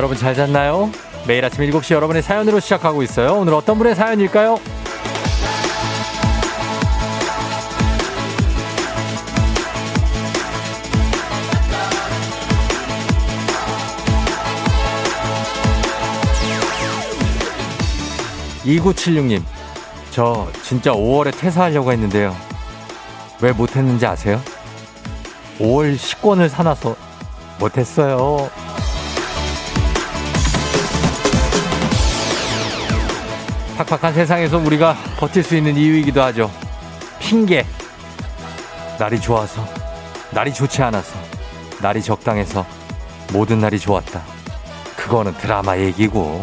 [0.00, 0.90] 여러분 잘 잤나요?
[1.28, 3.34] 매일 아침 7시 여러분의 사연으로 시작하고 있어요.
[3.34, 4.58] 오늘 어떤 분의 사연일까요?
[18.64, 19.42] 2976님,
[20.12, 22.34] 저 진짜 5월에 퇴사하려고 했는데요.
[23.42, 24.40] 왜 못했는지 아세요?
[25.58, 26.96] 5월 식권을 사놔서
[27.58, 28.48] 못했어요.
[33.84, 36.50] 팍팍한 세상에서 우리가 버틸 수 있는 이유이기도 하죠.
[37.18, 37.64] 핑계.
[38.98, 39.66] 날이 좋아서,
[40.32, 41.18] 날이 좋지 않아서,
[41.80, 42.66] 날이 적당해서,
[43.32, 44.20] 모든 날이 좋았다.
[44.96, 46.42] 그거는 드라마 얘기고,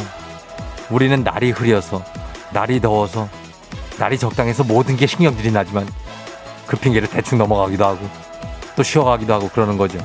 [0.90, 2.04] 우리는 날이 흐려서,
[2.54, 3.30] 날이 더워서,
[4.00, 5.88] 날이 적당해서 모든 게 신경질이 나지만,
[6.66, 8.10] 그 핑계를 대충 넘어가기도 하고,
[8.76, 10.00] 또 쉬어가기도 하고 그러는 거죠.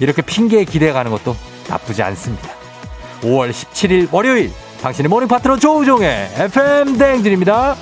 [0.00, 1.36] 이렇게 핑계에 기대가는 것도
[1.68, 2.48] 나쁘지 않습니다.
[3.20, 4.50] 5월 17일 월요일,
[4.82, 7.74] 당신의 morning 파트너 조우종의 FM 대행진입니다.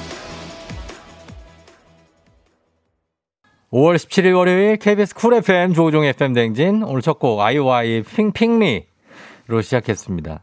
[3.73, 10.43] 5월 17일 월요일 KBS Cool FM 조우종의 FM 대행진 오늘 첫 곡 아이오아이 핑핑미로 시작했습니다.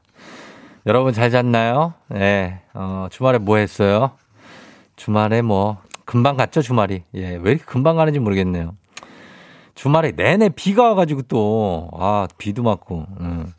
[0.86, 1.94] 여러분 잘 잤나요?
[2.10, 4.12] 네, 어, 주말에 뭐 했어요?
[4.96, 7.04] 주말에 뭐 금방 갔죠 주말이.
[7.16, 8.76] 예, 왜 이렇게 금방 가는지 모르겠네요.
[9.74, 13.52] 주말에 내내 비가 와가지고 또, 아, 비도 맞고, 음.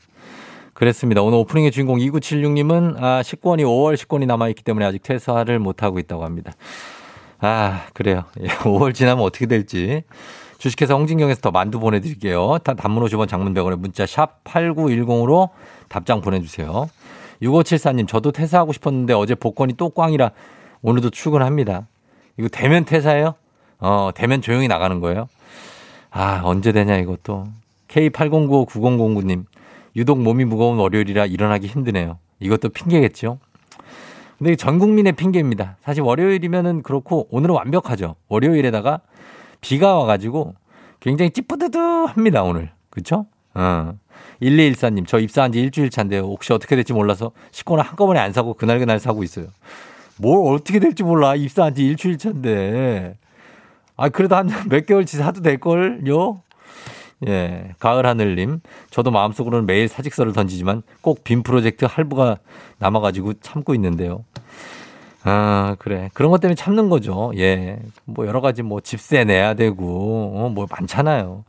[0.74, 1.22] 그랬습니다.
[1.22, 6.52] 오늘 오프닝의 주인공 2976님은 아, 식권이 5월 식권이 남아있기 때문에 아직 퇴사를 못하고 있다고 합니다.
[7.38, 8.24] 아, 그래요.
[8.40, 10.02] 예, 5월 지나면 어떻게 될지.
[10.58, 12.58] 주식회사 홍진경에서 더 만두 보내드릴게요.
[12.58, 15.50] 단문 50원 장문 100원에 문자 샵 8910으로
[15.88, 16.88] 답장 보내주세요.
[17.42, 20.30] 6574님, 저도 퇴사하고 싶었는데 어제 복권이 또 꽝이라
[20.82, 21.86] 오늘도 출근합니다.
[22.38, 23.34] 이거 대면 퇴사예요?
[23.78, 25.28] 어, 대면 조용히 나가는 거예요?
[26.10, 27.44] 아, 언제 되냐, 이것도.
[27.88, 29.44] K80959009님,
[29.96, 32.18] 유독 몸이 무거운 월요일이라 일어나기 힘드네요.
[32.40, 33.38] 이것도 핑계겠죠?
[34.38, 35.76] 근데 전 국민의 핑계입니다.
[35.82, 38.16] 사실 월요일이면은 그렇고 오늘은 완벽하죠.
[38.28, 39.00] 월요일에다가
[39.60, 40.54] 비가 와가지고
[41.00, 42.70] 굉장히 찌뿌드드합니다, 오늘.
[42.90, 43.26] 그쵸?
[43.54, 43.94] 어.
[44.42, 46.22] 1214님, 저 입사한 지 일주일 차인데요.
[46.22, 49.46] 혹시 어떻게 될지 몰라서 식권을 한꺼번에 안 사고 그날 그날 사고 있어요.
[50.18, 51.34] 뭘 어떻게 될지 몰라.
[51.36, 53.16] 입사한 지 일주일 차인데.
[53.96, 56.42] 아, 그래도 한 몇 개월치 사도 될 걸요?
[57.26, 58.60] 예, 가을 하늘님.
[58.90, 62.38] 저도 마음속으로는 매일 사직서를 던지지만 꼭 빔 프로젝트 할부가
[62.78, 64.24] 남아가지고 참고 있는데요.
[65.22, 66.10] 아, 그래.
[66.12, 67.32] 그런 것 때문에 참는 거죠.
[67.38, 67.78] 예.
[68.04, 71.44] 뭐 여러 가지 뭐 집세 내야 되고, 어, 뭐 많잖아요.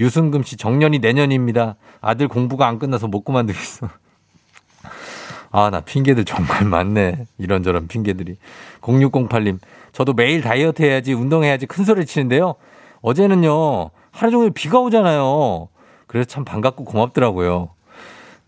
[0.00, 1.76] 유승금 씨 정년이 내년입니다.
[2.00, 3.88] 아들 공부가 안 끝나서 못 그만두겠어.
[5.52, 7.26] 아, 나 핑계들 정말 많네.
[7.38, 8.36] 이런저런 핑계들이.
[8.80, 9.58] 0608님,
[9.92, 12.54] 저도 매일 다이어트 해야지, 운동해야지 큰 소리 치는데요.
[13.02, 15.70] 어제는요, 하루 종일 비가 오잖아요.
[16.06, 17.70] 그래서 참 반갑고 고맙더라고요.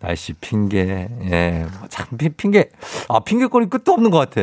[0.00, 1.64] 날씨 핑계, 예.
[1.78, 2.68] 뭐참 핑계,
[3.08, 4.42] 아, 핑계거리 끝도 없는 것 같아.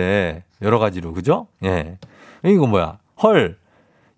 [0.64, 1.46] 여러 가지로, 그죠?
[1.64, 2.00] 예.
[2.44, 2.98] 이거 뭐야?
[3.22, 3.60] 헐.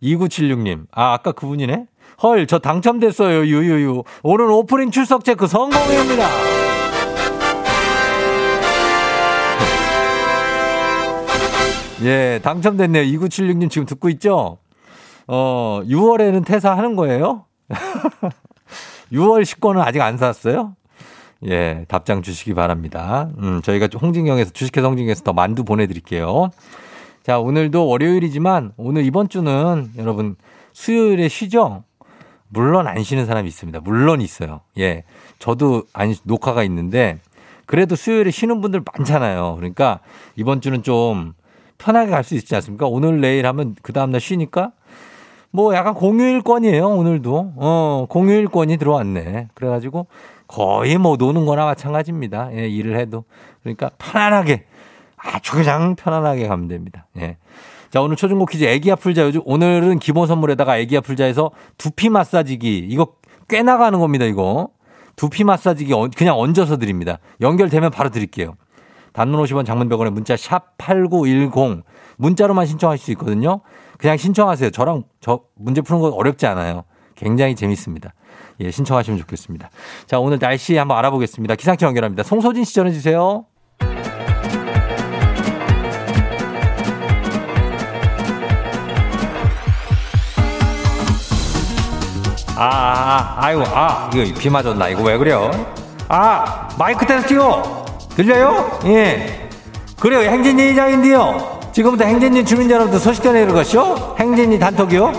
[0.02, 0.86] 2976님.
[0.94, 1.86] 아, 아까 그분이네?
[2.24, 3.46] 헐, 저 당첨됐어요.
[3.46, 4.04] 유유유.
[4.24, 6.30] 오늘 오프닝 출석 체크 성공입니다.
[12.04, 13.04] 예, 당첨됐네요.
[13.04, 14.61] 2976님 지금 듣고 있죠?
[15.28, 17.46] 어, 6월에는 퇴사하는 거예요?
[19.12, 20.76] 6월 식권은 아직 안 샀어요?
[21.48, 23.30] 예, 답장 주시기 바랍니다.
[23.40, 26.50] 음, 저희가 홍진경에서, 주식회사 홍진경에서 더 만두 보내드릴게요.
[27.24, 30.36] 자, 오늘도 월요일이지만 오늘 이번 주는 여러분
[30.74, 31.84] 수요일에 쉬죠?
[32.48, 33.80] 물론 안 쉬는 사람이 있습니다.
[33.82, 34.62] 물론 있어요.
[34.78, 35.04] 예.
[35.40, 37.20] 저도 아니, 녹화가 있는데
[37.66, 39.56] 그래도 수요일에 쉬는 분들 많잖아요.
[39.56, 40.00] 그러니까
[40.36, 41.34] 이번 주는 좀
[41.82, 42.86] 편하게 갈 수 있지 않습니까?
[42.86, 44.72] 오늘 내일 하면 그 다음날 쉬니까
[45.50, 47.54] 뭐 약간 공휴일권이에요, 오늘도.
[47.58, 49.50] 어, 공휴일권이 들어왔네.
[49.54, 50.08] 그래가지고
[50.48, 52.52] 거의 뭐 노는 거나 마찬가지입니다.
[52.54, 53.26] 예, 일을 해도.
[53.64, 54.66] 그러니까 편안하게,
[55.18, 57.08] 아주 그냥 편안하게 가면 됩니다.
[57.18, 57.38] 예.
[57.90, 59.24] 자, 오늘 초중고 퀴즈 애기야 풀자.
[59.24, 62.88] 요즘 오늘은 기본 선물에다가 애기야 풀자에서 두피 마사지기.
[62.90, 63.16] 이거
[63.50, 64.70] 꽤 나가는 겁니다, 이거.
[65.18, 67.20] 두피 마사지기 그냥 얹어서 드립니다.
[67.42, 68.56] 연결되면 바로 드릴게요.
[69.14, 71.84] 단문 50원 장문 100원에 문자 샵 8910
[72.18, 73.62] 문자로만 신청하실 수 있거든요.
[73.98, 74.72] 그냥 신청하세요.
[74.72, 76.84] 저랑 저 문제 푸는 거 어렵지 않아요.
[77.16, 78.14] 굉장히 재밌습니다.
[78.62, 79.70] 예, 신청하시면 좋겠습니다.
[80.08, 81.56] 자, 오늘 날씨 한번 알아보겠습니다.
[81.56, 82.24] 기상청 연결합니다.
[82.24, 83.46] 송소진 씨 전해 주세요.
[92.58, 94.90] 아, 아, 아, 이고 아, 이거 비 맞았나?
[94.90, 95.50] 이거 왜 그래요?
[96.08, 97.81] 아, 마이크 테스트요!
[98.22, 98.80] 들려요?
[98.86, 99.50] 예.
[100.00, 101.60] 그래요, 행진이 이장인데요.
[101.72, 104.16] 지금부터 행진리 주민 여러분들 소식 전해드릴 것이요.
[104.20, 105.12] 행진리 단톡이요.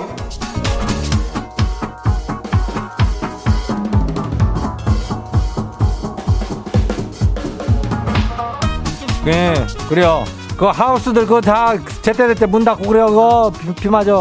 [9.26, 9.54] 예,
[9.88, 10.24] 그래요.
[10.56, 13.06] 그 하우스들 그거 다 제때제때 문 닫고 그래요.
[13.06, 14.12] 그거 비, 비 맞아.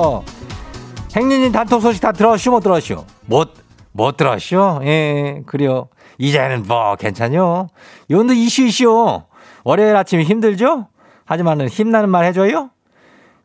[1.15, 3.03] 행진이 단톡 소식 다 들었슈 못 들었슈?
[3.27, 3.53] 못,
[3.91, 4.79] 못 들었슈?
[4.83, 5.89] 예, 그래요.
[6.21, 7.67] 이제는 뭐 괜찮요.
[8.07, 9.23] 이건도 이슈 이슈.
[9.63, 10.87] 월요일 아침 힘들죠?
[11.25, 12.69] 하지만은 힘나는 말 해줘요?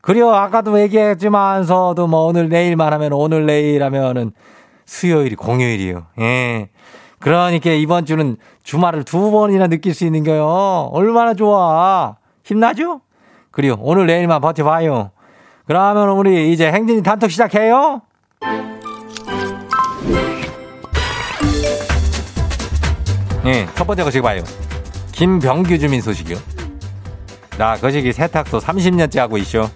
[0.02, 0.30] 그래요.
[0.30, 4.32] 아까도 얘기했지만서도 뭐 오늘 내일만 하면 오늘 내일 하면은
[4.84, 6.04] 수요일이 공휴일이요.
[6.20, 6.68] 예.
[7.18, 10.90] 그러니까 이번 주는 주말을 두 번이나 느낄 수 있는 거요.
[10.92, 12.16] 얼마나 좋아.
[12.44, 13.00] 힘나죠?
[13.50, 15.12] 그리고 오늘 내일만 버텨봐요.
[15.66, 18.02] 그러면 우리 이제 행진이 단톡 시작해요.
[23.46, 24.42] 예, 첫 번째 거 지금 봐요.
[25.12, 26.36] 김병규 주민 소식이요.
[27.58, 29.68] 나 거시기 세탁소 30년째 하고 있쇼.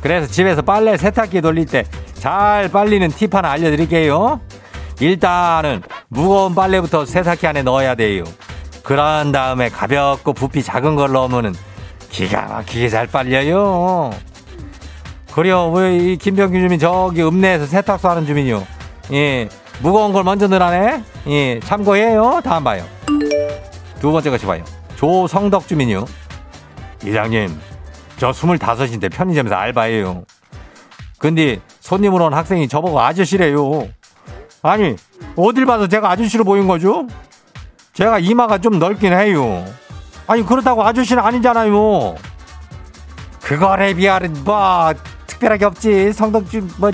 [0.00, 1.84] 그래서 집에서 빨래 세탁기 돌릴 때
[2.18, 4.40] 잘 빨리는 팁 하나 알려드릴게요.
[5.00, 8.24] 일단은 무거운 빨래부터 세탁기 안에 넣어야 돼요.
[8.82, 11.54] 그런 다음에 가볍고 부피 작은 걸 넣으면은
[12.10, 14.10] 기가 막히게 잘 빨려요.
[15.32, 15.70] 그래요.
[15.70, 18.66] 왜 이 김병규 주민 저기 읍내에서 세탁소 하는 주민이요.
[19.12, 19.48] 예.
[19.80, 21.02] 무거운 걸 먼저 넣으라네.
[21.28, 21.60] 예.
[21.60, 22.40] 참고해요.
[22.44, 22.84] 다음 봐요.
[24.00, 24.64] 두 번째 것이 봐요.
[24.96, 26.04] 조성덕 주민이요.
[27.04, 27.60] 이장님,
[28.16, 30.24] 저 25인데 편의점에서 알바해요.
[31.18, 33.88] 근데 손님으로 온 학생이 저보고 아저씨래요.
[34.62, 34.96] 아니,
[35.36, 37.06] 어딜 봐서 제가 아저씨로 보인 거죠?
[37.92, 39.64] 제가 이마가 좀 넓긴 해요.
[40.26, 42.16] 아니, 그렇다고 아저씨는 아니잖아요.
[43.42, 44.92] 그거에 비하면 뭐,
[45.26, 46.12] 특별하게 없지.
[46.12, 46.90] 성덕 주, 뭐,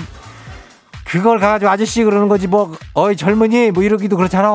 [1.05, 2.47] 그걸 가가지고 아저씨 그러는 거지.
[2.47, 4.49] 뭐, 어이, 젊은이, 뭐 이러기도 그렇잖아.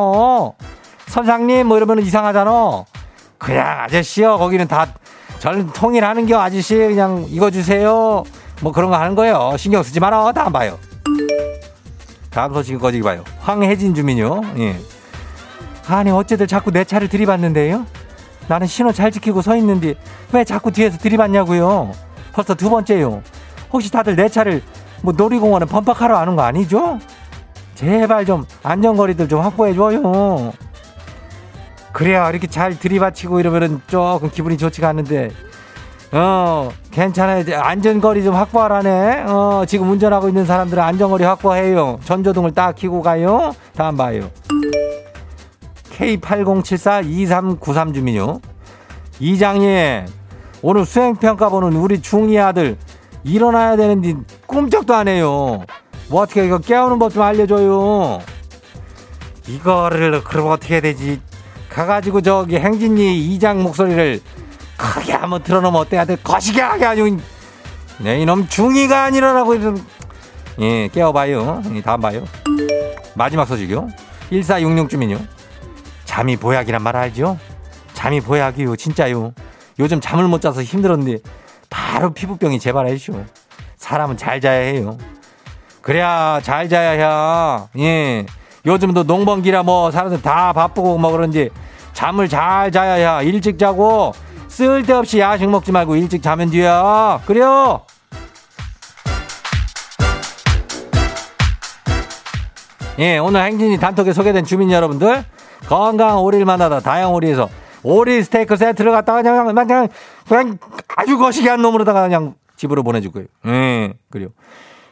[1.06, 2.84] 선장님, 뭐 이러면 이상하잖아.
[3.38, 4.36] 그냥 아저씨요.
[4.38, 4.86] 거기는 다
[5.40, 8.22] 전 통일하는 겨 아저씨 그냥 이거 주세요.
[8.60, 9.54] 뭐 그런 거 하는 거예요.
[9.56, 10.32] 신경 쓰지 마라.
[10.32, 10.78] 다음 봐요.
[12.28, 13.24] 다음 소식 꺼지기 봐요.
[13.40, 14.42] 황혜진 주민요.
[14.58, 14.76] 예.
[15.88, 17.86] 아니 어째들 자꾸 내 차를 들이받는데요?
[18.48, 19.94] 나는 신호 잘 지키고 서 있는데
[20.32, 21.90] 왜 자꾸 뒤에서 들이받냐고요?
[22.34, 23.22] 벌써 두 번째요.
[23.72, 24.62] 혹시 다들 내 차를
[25.02, 26.98] 뭐 놀이공원에 범퍼카로 하는 거 아니죠?
[27.74, 30.52] 제발 좀 안전거리들 좀 확보해줘요.
[31.92, 35.30] 그래야 이렇게 잘 들이받치고 이러면은 조금 기분이 좋지가 않는데.
[36.12, 37.44] 어 괜찮아요.
[37.60, 39.24] 안전거리 좀 확보하라네.
[39.26, 42.00] 어 지금 운전하고 있는 사람들은 안전거리 확보해요.
[42.04, 43.54] 전조등을 딱 켜고 가요.
[43.76, 44.28] 다음 봐요.
[45.96, 48.40] K80742393 주민요.
[49.20, 50.06] 이장님
[50.62, 52.76] 오늘 수행평가 보는 우리 중이 아들
[53.24, 54.14] 일어나야 되는데
[54.46, 55.64] 꿈쩍도 안 해요.
[56.08, 58.20] 뭐 어떻게 이거 깨우는 법 좀 알려줘요.
[59.46, 61.20] 이거를 그럼 어떻게 해야 되지?
[61.68, 64.20] 가가지고 저기 행진이 이장 목소리를
[64.76, 66.16] 크게 한번 틀어놓으면 어때야 돼?
[66.16, 67.16] 거시게 하게 아주
[67.98, 69.82] 네, 이놈 중이가 아니라라고 이런
[70.60, 71.62] 예 깨워봐요.
[71.74, 72.24] 예, 다음 봐요.
[73.14, 73.88] 마지막 소식이요.
[74.30, 75.18] 1466 주민요.
[76.04, 77.38] 잠이 보약이란 말 알죠?
[77.94, 79.32] 잠이 보약이요 진짜요.
[79.78, 81.18] 요즘 잠을 못 자서 힘들었는데
[81.70, 83.24] 바로 피부병이 재발해쇼
[83.76, 84.98] 사람은 잘 자야 해요
[85.80, 86.90] 그래야 잘 자야
[87.74, 87.82] 해.
[87.82, 88.26] 예.
[88.66, 91.48] 요즘도 농번기라 뭐 사람들 다 바쁘고 뭐 그런지
[91.94, 93.24] 잠을 잘 자야 해.
[93.24, 94.12] 일찍 자고
[94.48, 97.20] 쓸데없이 야식 먹지 말고 일찍 자면 돼요.
[97.24, 97.80] 그래요.
[102.98, 105.24] 예, 오늘 행진이 단톡에 소개된 주민 여러분들
[105.66, 107.48] 건강한 오리를 만나다 다양 오리에서
[107.82, 109.88] 오리 스테이크 세트를 갖다가 그냥 그냥
[110.28, 110.58] 그냥
[110.96, 113.28] 아주 거시기 한 놈으로다가 그냥 집으로 보내줄 거예요.
[113.46, 114.28] 예, 그래요.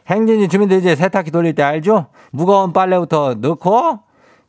[0.07, 2.07] 행진이 주민들 이제 세탁기 돌릴 때 알죠?
[2.31, 3.99] 무거운 빨래부터 넣고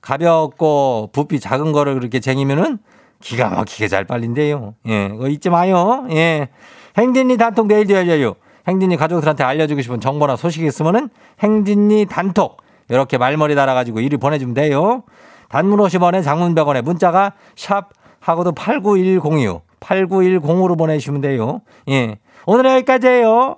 [0.01, 2.79] 가볍고 부피 작은 거를 그렇게 쟁이면은
[3.21, 4.75] 기가 막히게 잘 빨린대요.
[4.87, 6.07] 예, 그거 잊지 마요.
[6.11, 6.49] 예.
[6.97, 8.35] 행진이 단톡 내일도 열려요.
[8.67, 12.57] 행진이 가족들한테 알려주고 싶은 정보나 소식이 있으면은 행진이 단톡
[12.89, 15.03] 이렇게 말머리 달아가지고 일을 보내주면 돼요.
[15.49, 17.91] 단문 50원에 장문 100원에 문자가 샵
[18.21, 21.63] 하고도 89106 8910으로 보내주시면 돼요.
[21.89, 22.19] 예.
[22.47, 23.57] 오늘 여기까지예요.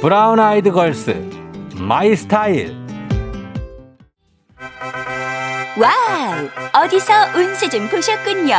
[0.00, 1.30] 브라운 아이드 걸스
[1.78, 2.76] My Style
[5.80, 6.84] Wow!
[6.84, 8.54] 어디서 운세 좀 보셨군요.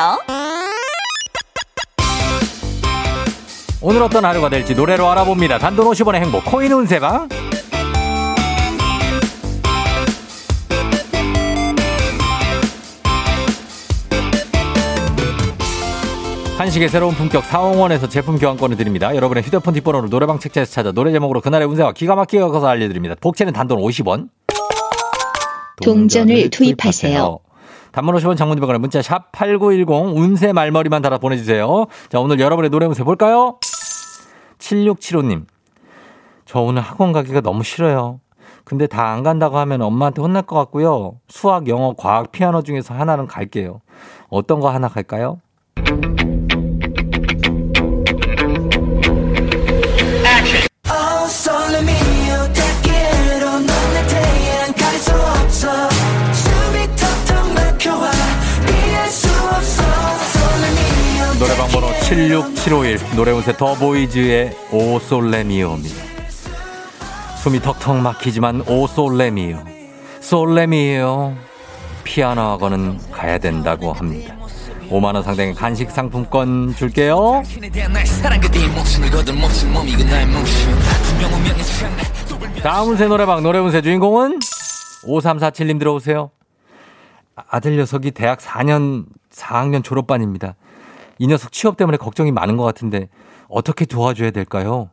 [3.81, 5.59] 오늘 어떤 하루가 될지 노래로 알아봅니다.
[5.59, 7.29] 단돈 50원의 행복 코인 운세방
[16.65, 19.15] 한식의 새로운 품격 사홍원에서 제품 교환권을 드립니다.
[19.15, 23.13] 여러분의 휴대폰 뒷번호를 노래방 책자에서 찾아 노래 제목으로 그날의 운세와 기가 막히게 엮어서 알려드립니다.
[23.21, 24.29] 복채는 단돈 50원.
[25.83, 27.37] 동전을 투입하세요.
[27.91, 31.85] 단문 50원 장문 100원에 문자 샵 8910 운세 말머리만 달아 보내주세요.
[32.09, 33.59] 자 오늘 여러분의 노래 운세 볼까요?
[34.57, 35.45] 7675님
[36.45, 38.21] 저 오늘 학원 가기가 너무 싫어요.
[38.63, 41.19] 근데 다 안 간다고 하면 엄마한테 혼날 것 같고요.
[41.27, 43.81] 수학, 영어, 과학, 피아노 중에서 하나는 갈게요.
[44.29, 45.39] 어떤 거 하나 갈까요?
[61.45, 65.95] 노래방 번호 76751 노래운세 더보이즈의 오 솔레미오입니다.
[67.43, 69.59] 숨이 턱턱 막히지만 오 솔레미오
[72.03, 74.35] 피아노 학원은 가야 된다고 합니다.
[74.89, 77.43] 5만원 상당의 간식 상품권 줄게요.
[82.63, 84.39] 다음 운세 노래방 노래 운세 주인공은
[85.05, 86.31] 5347님 들어오세요.
[87.35, 90.55] 아들 녀석이 대학 4년 4학년 졸업반입니다.
[91.19, 93.09] 이 녀석 취업 때문에 걱정이 많은 것 같은데
[93.47, 94.89] 어떻게 도와줘야 될까요?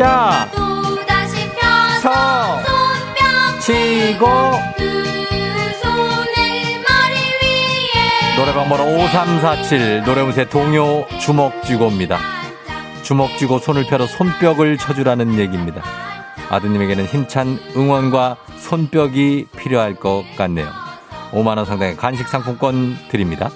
[0.00, 0.48] 야!
[3.60, 4.26] 치고
[8.36, 12.41] 노래방 번호 5347 노래운세 동요 주먹 쥐고입니다.
[13.02, 15.82] 주먹 쥐고 손을 펴서 손뼉을 쳐주라는 얘기입니다.
[16.50, 20.68] 아드님에게는 힘찬 응원과 손뼉이 필요할 것 같네요.
[21.32, 23.50] 5만원 상당의 간식 상품권 드립니다.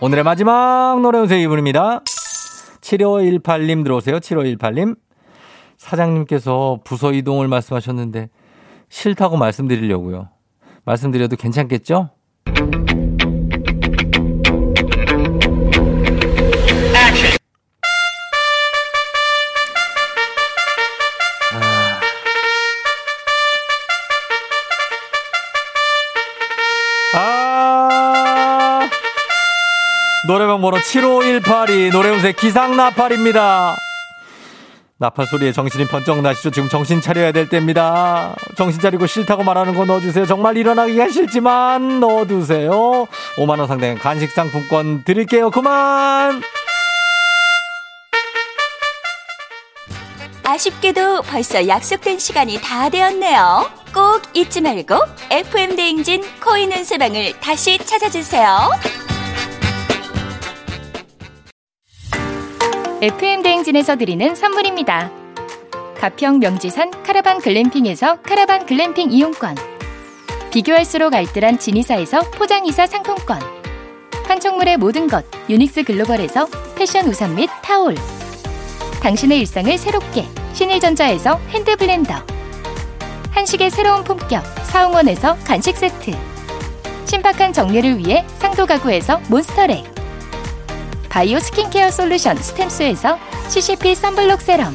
[0.00, 2.00] 오늘의 마지막 노래 운세 이분입니다.
[2.80, 4.18] 7518님 들어오세요.
[4.18, 4.96] 7518님.
[5.76, 8.28] 사장님께서 부서 이동을 말씀하셨는데
[8.88, 10.28] 싫다고 말씀드리려고요.
[10.84, 12.10] 말씀드려도 괜찮겠죠?
[30.62, 33.76] 노래방 번호 75182 노래운세 기상나팔입니다.
[34.98, 36.52] 나팔 소리에 정신이 번쩍 나시죠?
[36.52, 38.36] 지금 정신 차려야 될 때입니다.
[38.56, 40.24] 정신 차리고 싫다고 말하는 거 넣어주세요.
[40.26, 43.06] 정말 일어나기가 싫지만 넣어두세요.
[43.36, 45.50] 5만원 상당의 간식 상품권 드릴게요.
[45.50, 46.40] 그만!
[50.44, 53.68] 아쉽게도 벌써 약속된 시간이 다 되었네요.
[53.92, 54.96] 꼭 잊지 말고
[55.30, 59.01] FM 대행진 코인 운세방을 다시 찾아주세요.
[63.02, 65.10] FM 대행진에서 드리는 선물입니다.
[65.98, 69.56] 가평 명지산 카라반 글램핑에서 카라반 글램핑 이용권.
[70.52, 73.40] 비교할수록 알뜰한 진이사에서 포장이사 상품권.
[74.24, 77.96] 판촉물의 모든 것 유닉스 글로벌에서 패션 우산 및 타올.
[79.02, 82.14] 당신의 일상을 새롭게 신일전자에서 hand blender.
[83.32, 86.12] 한식의 새로운 품격 사홍원에서 간식 세트.
[87.06, 89.91] 신박한 정리를 위해 상도 가구에서 몬스터랙.
[91.12, 94.74] 바이오 skincare solution 스템스에서 CCP sunblock serum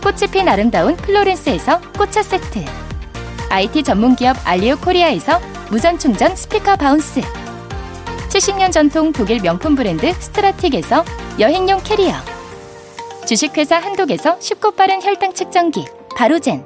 [0.00, 2.64] 꽃이 핀 아름다운 플로렌스에서 꽃차 세트
[3.50, 7.22] IT 전문기업 알리오 코리아에서 무선 충전 스피커 바운스
[8.28, 11.04] 70년 전통 독일 명품 브랜드 스트라틱에서
[11.40, 12.14] 여행용 캐리어
[13.26, 16.64] 주식회사 한독에서 쉽고 빠른 혈당 측정기 바로젠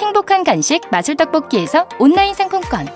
[0.00, 2.88] 행복한 간식 마술떡볶이에서 온라인 상품권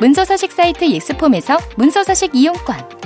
[0.00, 3.05] 문서서식 사이트 예스폼에서 문서서식 이용권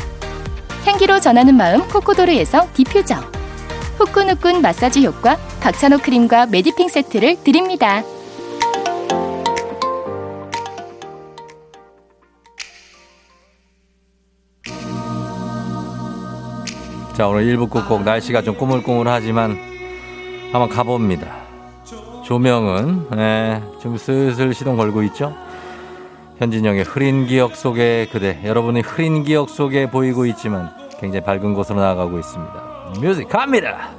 [0.85, 3.15] 향기로 전하는 마음 코코도르에서 디퓨저
[3.97, 8.03] 후끈후끈 마사지 효과 박찬호 크림과 메디핑 세트를 드립니다.
[17.13, 19.55] 자, 오늘 1부 끝곡 날씨가 좀 꾸물꾸물하지만
[20.51, 21.41] 한번 가봅니다.
[22.23, 25.35] 조명은 예, 좀 슬슬 시동 걸고 있죠.
[26.41, 32.17] 현진영의 흐린 기억 속에 그대 여러분의 흐린 기억 속에 보이고 있지만 굉장히 밝은 곳으로 나아가고
[32.17, 32.93] 있습니다.
[32.99, 33.91] 뮤직 갑니다.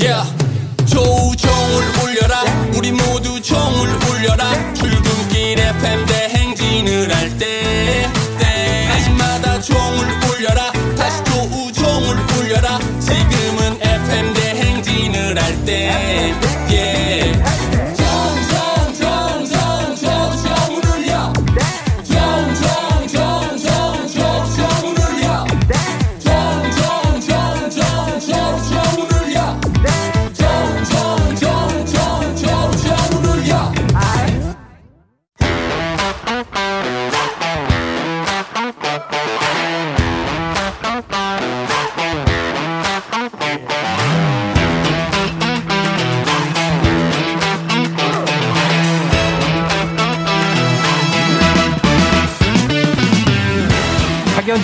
[0.00, 0.24] Yeah.
[0.86, 2.42] 조우종을 울려라
[2.78, 8.06] 우리 모두 종을 울려라 출근길 FM 대행진을 할때
[8.38, 16.32] 때마다 종을 울려라 다시 조우종을 울려라 지금은 FM 대행진을 할때
[16.70, 17.57] yeah.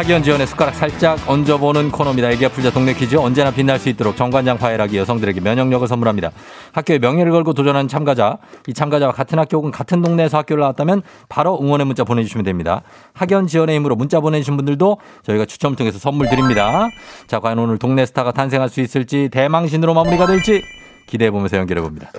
[0.00, 2.30] 학연 지원의 숟가락 살짝 얹어보는 코너입니다.
[2.30, 6.30] 애기야 풀자 동네 퀴즈 언제나 빛날 수 있도록 정관장 파일하기 여성들에게 면역력을 선물합니다.
[6.72, 11.60] 학교의 명예를 걸고 도전하는 참가자, 이 참가자와 같은 학교 혹은 같은 동네에서 학교를 나왔다면 바로
[11.60, 12.80] 응원의 문자 보내주시면 됩니다.
[13.12, 16.88] 학연 지원의 힘으로 문자 보내주신 분들도 저희가 추첨을 통해서 선물 드립니다.
[17.26, 20.62] 자, 과연 오늘 동네 스타가 탄생할 수 있을지 대망신으로 마무리가 될지
[21.08, 22.10] 기대해보면서 연결해봅니다.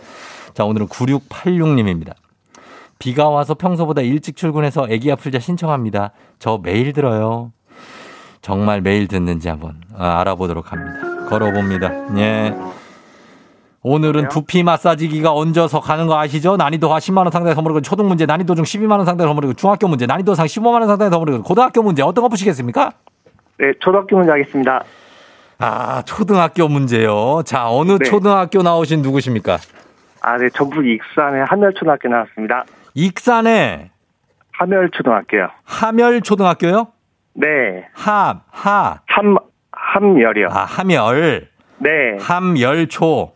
[0.53, 2.13] 자, 오늘은 9686님입니다.
[2.99, 6.11] 비가 와서 평소보다 일찍 출근해서 애기 아플자 신청합니다.
[6.37, 7.51] 저 매일 들어요.
[8.41, 11.25] 정말 매일 듣는지 한번 아, 알아보도록 합니다.
[11.29, 12.17] 걸어봅니다.
[12.17, 12.55] 예.
[13.83, 16.55] 오늘은 두피 마사지기가 얹어서 가는 거 아시죠?
[16.57, 20.45] 난이도가 10만원 상당의 선물이고 초등 문제 난이도 중 12만원 상당의 선물이고 중학교 문제 난이도 상
[20.45, 22.91] 15만원 상당의 선물이고 고등학교 문제 어떤 거 푸시겠습니까?
[23.57, 24.83] 네, 초등학교 문제 하겠습니다.
[25.59, 27.41] 아, 초등학교 문제요.
[27.45, 28.05] 자, 어느 네.
[28.05, 29.57] 초등학교 나오신 누구십니까?
[30.21, 32.65] 아, 네, 전북 익산의 하멸초등학교 나왔습니다.
[32.93, 33.89] 익산의
[34.51, 35.47] 하멸초등학교요.
[35.63, 36.87] 하멸초등학교요?
[37.33, 39.37] 네, 함, 하, 함,
[39.71, 40.47] 함열이요.
[40.51, 43.33] 아, 함열, 네, 함열초.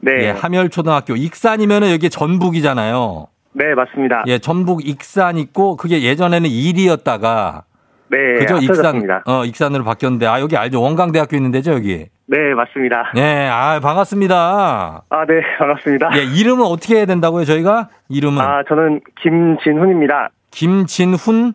[0.00, 1.16] 네, 예, 함열초등학교.
[1.16, 3.28] 익산이면은 여기 전북이잖아요.
[3.52, 4.24] 네, 맞습니다.
[4.26, 7.64] 예, 전북 익산 있고 그게 예전에는 일이었다가
[8.08, 8.58] 네, 그죠?
[8.58, 9.02] 익산.
[9.26, 10.80] 어, 익산으로 바뀌었는데 아, 여기 알죠?
[10.82, 12.06] 원광대학교 있는 데죠, 여기.
[12.26, 13.12] 네, 맞습니다.
[13.14, 15.04] 네, 아, 반갑습니다.
[15.08, 16.10] 아, 네, 반갑습니다.
[16.18, 17.88] 예, 이름은 어떻게 해야 된다고요, 저희가?
[18.08, 20.30] 이름은 아, 저는 김진훈입니다.
[20.50, 21.54] 김진훈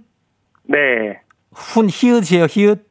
[0.64, 1.20] 네,
[1.54, 2.86] 훈 히읗이에요, 히읗.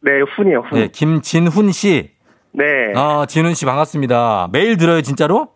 [0.00, 0.78] 네, 훈이요, 훈.
[0.80, 2.10] 네, 김진훈 씨.
[2.52, 2.64] 네.
[2.94, 4.48] 아, 진훈 씨 반갑습니다.
[4.52, 5.48] 매일 들어요, 진짜로?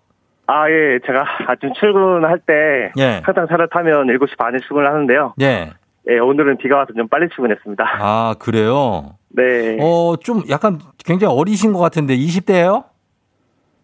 [0.46, 3.20] 아, 예, 제가 아침 출근할 때 예.
[3.24, 5.34] 항상 차를 타면 7시 반에 출근을 하는데요.
[5.40, 5.70] 예.
[6.08, 7.84] 예, 오늘은 비가 와서 좀 빨리 출근했습니다.
[8.00, 9.14] 아, 그래요?
[9.28, 9.78] 네.
[9.80, 12.84] 어, 좀 약간 굉장히 어리신 것 같은데 20대예요?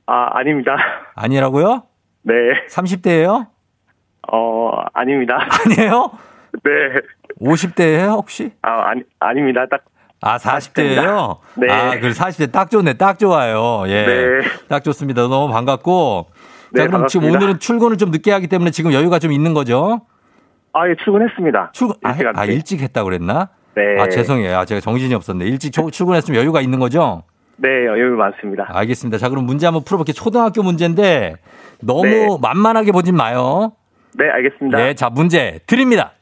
[0.06, 0.76] 아, 아닙니다.
[1.14, 1.84] 아니라고요?
[2.22, 2.34] 네.
[2.68, 3.46] 30대예요?
[4.32, 5.38] 어, 아닙니다.
[5.64, 6.10] 아니에요?
[6.64, 6.70] 네.
[7.40, 8.50] 50대예요, 혹시?
[8.62, 9.66] 아, 아니, 아닙니다.
[9.70, 9.82] 딱,
[10.22, 11.38] 아, 40대예요?
[11.56, 11.70] 네.
[11.70, 12.94] 아, 그 40대 딱 좋네.
[12.94, 13.84] 딱 좋아요.
[13.88, 14.04] 예.
[14.06, 14.48] 네.
[14.68, 15.22] 딱 좋습니다.
[15.28, 16.26] 너무 반갑고.
[16.76, 17.36] 자, 네, 그럼 지금 반갑습니다.
[17.38, 20.00] 오늘은 출근을 좀 늦게 하기 때문에 지금 여유가 좀 있는 거죠?
[20.72, 21.70] 아, 예, 출근했습니다.
[21.72, 22.44] 출근, 아, 일찍 아.
[22.44, 23.48] 일찍 했다 그랬나?
[23.74, 23.82] 네.
[24.00, 24.56] 아, 죄송해요.
[24.58, 25.44] 아, 제가 정신이 없었네.
[25.44, 27.22] 일찍 조- 출근했으면 여유가 있는 거죠?
[27.56, 28.66] 네, 여유 많습니다.
[28.68, 29.16] 알겠습니다.
[29.18, 30.12] 자, 그럼 문제 한번 풀어볼게요.
[30.14, 31.36] 초등학교 문제인데
[31.80, 32.26] 너무 네.
[32.40, 33.72] 만만하게 보진 마요.
[34.14, 34.76] 네, 알겠습니다.
[34.78, 36.12] 네, 자, 문제 드립니다.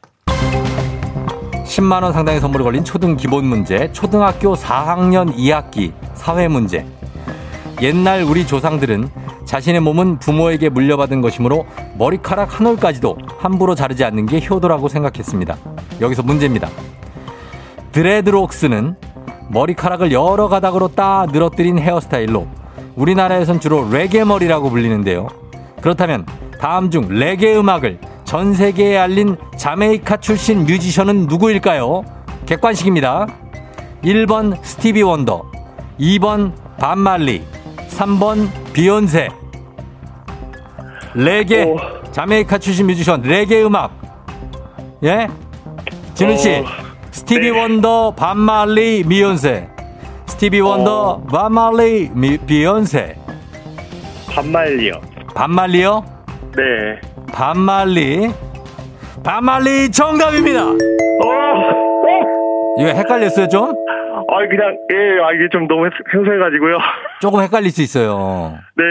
[1.65, 6.85] 10만원 상당의 선물이 걸린 초등 기본 문제, 초등학교 4학년 2학기 사회 문제.
[7.81, 9.09] 옛날 우리 조상들은
[9.45, 11.65] 자신의 몸은 부모에게 물려받은 것이므로
[11.97, 15.57] 머리카락 한 올까지도 함부로 자르지 않는 게 효도라고 생각했습니다.
[16.01, 16.69] 여기서 문제입니다.
[17.91, 18.95] 드레드록스는
[19.49, 22.47] 머리카락을 여러 가닥으로 따 늘어뜨린 헤어스타일로
[22.95, 25.27] 우리나라에선 주로 레게 머리라고 불리는데요.
[25.81, 26.25] 그렇다면
[26.59, 27.99] 다음 중 레게 음악을
[28.35, 32.03] 전 세계에 알린 자메이카 출신 뮤지션은 누구일까요?
[32.45, 33.27] 객관식입니다.
[34.03, 35.43] 1번 스티비 원더,
[35.97, 37.45] 2번 밥 말리,
[37.91, 39.29] 3번 비욘세.
[41.13, 41.77] 레게 오.
[42.11, 43.97] 자메이카 출신 뮤지션 레게 음악.
[45.05, 45.29] 예?
[46.13, 46.55] 진우 씨.
[46.55, 46.65] 어,
[47.11, 47.57] 스티비 네.
[47.57, 49.69] 원더, 밥 말리, 비욘세.
[50.25, 53.15] 스티비 원더, 반말리, 미, 비욘세.
[54.27, 54.99] 반말리요.
[55.33, 56.03] 반말리요?
[56.57, 57.14] 네.
[57.35, 58.31] 반말리.
[59.21, 60.67] 반말리 정답입니다.
[60.67, 60.75] 어,
[62.79, 63.71] 이거 헷갈렸어요, 좀?
[63.71, 66.77] 아, 그냥, 예, 아, 이게 좀 너무 생소해가지고요.
[67.19, 68.57] 조금 헷갈릴 수 있어요.
[68.77, 68.83] 네.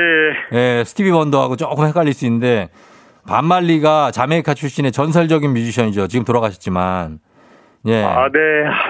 [0.52, 2.68] 예, 스티비 원더하고 조금 헷갈릴 수 있는데
[3.26, 6.08] 반말리가 자메이카 출신의 전설적인 뮤지션이죠.
[6.08, 7.20] 지금 돌아가셨지만.
[7.86, 8.04] 예.
[8.04, 8.40] 아, 네.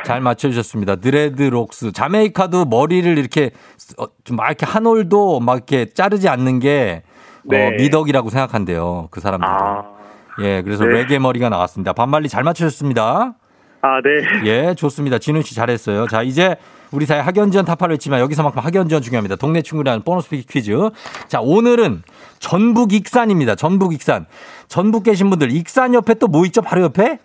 [0.03, 0.97] 잘 맞춰주셨습니다.
[0.97, 1.93] 드레드록스.
[1.93, 3.53] 자메이카도 머리를 이렇게
[3.99, 7.03] 어, 좀막 이렇게 한 올도 막 이렇게 자르지 않는 게
[7.47, 7.71] 어, 네.
[7.77, 9.09] 미덕이라고 생각한대요.
[9.11, 9.47] 그 사람들.
[9.49, 9.85] 아,
[10.41, 10.95] 예, 그래서 네.
[10.95, 11.93] 레게 머리가 나왔습니다.
[11.93, 13.35] 반말리 잘 맞춰주셨습니다.
[13.83, 14.49] 아, 네.
[14.49, 15.19] 예, 좋습니다.
[15.19, 16.07] 진훈 씨 잘했어요.
[16.09, 16.57] 자, 이제
[16.91, 19.37] 우리 사회 학연지원 타파를 했지만 여기서만큼 학연지원 중요합니다.
[19.37, 20.73] 동네 친구라는 보너스 피기 퀴즈.
[21.29, 22.03] 자, 오늘은
[22.39, 23.57] 전북 익산입니다.
[23.57, 24.27] 전북 익산.
[24.69, 26.63] 전북 계신 분들 익산 옆에 또 뭐 있죠?
[26.63, 27.19] 바로 옆에?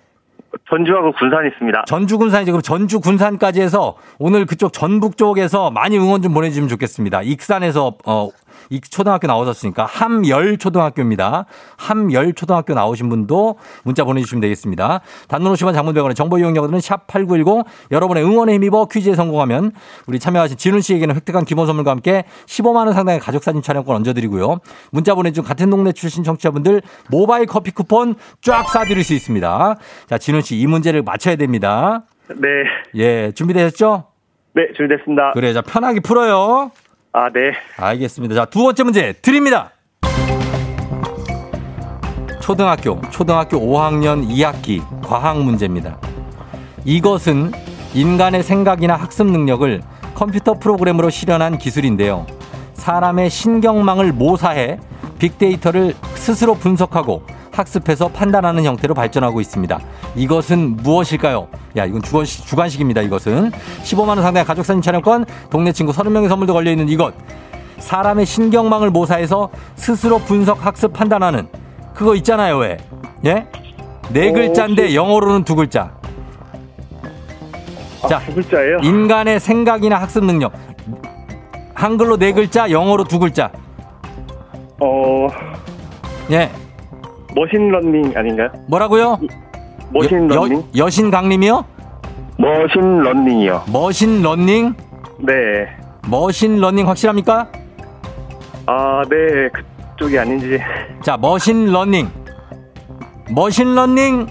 [0.67, 1.83] 전주하고 군산 있습니다.
[1.85, 2.51] 전주 군산이죠.
[2.51, 7.21] 그럼 전주 군산까지 해서 오늘 그쪽 전북 쪽에서 많이 응원 좀 보내주시면 좋겠습니다.
[7.21, 8.29] 익산에서 어.
[8.69, 11.45] 이 초등학교 나오셨으니까 함열 초등학교입니다.
[11.77, 15.01] 함열 초등학교 나오신 분도 문자 보내주시면 되겠습니다.
[15.27, 19.71] 단문 50원 장문병원의 정보 이용료들은 샵8910 여러분의 응원에 힘입어 퀴즈에 성공하면
[20.05, 24.59] 우리 참여하신 진훈 씨에게는 획득한 기본 선물과 함께 15만 원 상당의 가족사진 촬영권 얹어드리고요.
[24.91, 29.75] 문자 보내준 같은 동네 출신 청취자분들 모바일 커피 쿠폰 쫙 쏴드릴 수 있습니다.
[30.07, 32.03] 자 진훈 씨 이 문제를 맞춰야 됩니다.
[32.27, 32.47] 네.
[32.95, 34.03] 예 준비되셨죠?
[34.55, 35.31] 네, 준비됐습니다.
[35.33, 36.71] 그래 자 편하게 풀어요.
[37.11, 37.53] 아, 네.
[37.77, 38.35] 알겠습니다.
[38.35, 39.71] 자, 두 번째 문제 드립니다.
[42.39, 45.99] 초등학교, 초등학교 5학년 2학기 과학 문제입니다.
[46.85, 47.51] 이것은
[47.93, 49.81] 인간의 생각이나 학습 능력을
[50.15, 52.25] 컴퓨터 프로그램으로 실현한 기술인데요.
[52.73, 54.79] 사람의 신경망을 모사해
[55.19, 57.23] 빅데이터를 스스로 분석하고
[57.59, 59.79] 학습해서 판단하는 형태로 발전하고 있습니다.
[60.15, 61.47] 이것은 무엇일까요?
[61.77, 63.01] 야, 이건 주관식, 주관식입니다.
[63.01, 63.51] 이것은
[63.83, 67.13] 15만 원 상당의 가족 사진 촬영권, 동네 친구 30명의 선물도 걸려 있는 이것.
[67.77, 71.47] 사람의 신경망을 모사해서 스스로 분석, 학습, 판단하는
[71.93, 72.57] 그거 있잖아요.
[72.57, 72.77] 왜?
[73.25, 73.47] 예?
[74.11, 75.91] 네 어, 글자인데 영어로는 두 글자.
[78.01, 78.77] 아, 자, 두 글자예요?
[78.81, 80.53] 인간의 생각이나 학습 능력.
[81.73, 83.51] 한글로 네 글자, 영어로 두 글자.
[84.81, 85.27] 어,
[86.31, 86.49] 예.
[87.43, 88.49] machine learning 아닌가요?
[88.67, 89.17] 뭐라고요?
[89.93, 90.57] machine learning?
[90.77, 91.63] 여, 여신강림이요?
[92.37, 93.63] machine learning이요.
[93.71, 94.73] machine learning?
[95.19, 95.33] 네.
[96.09, 97.47] machine learning 확실합니까?
[98.65, 99.15] 아, 네.
[99.95, 100.59] 그쪽이 아닌지.
[101.01, 102.09] 자, machine learning.
[103.31, 104.27] machine learning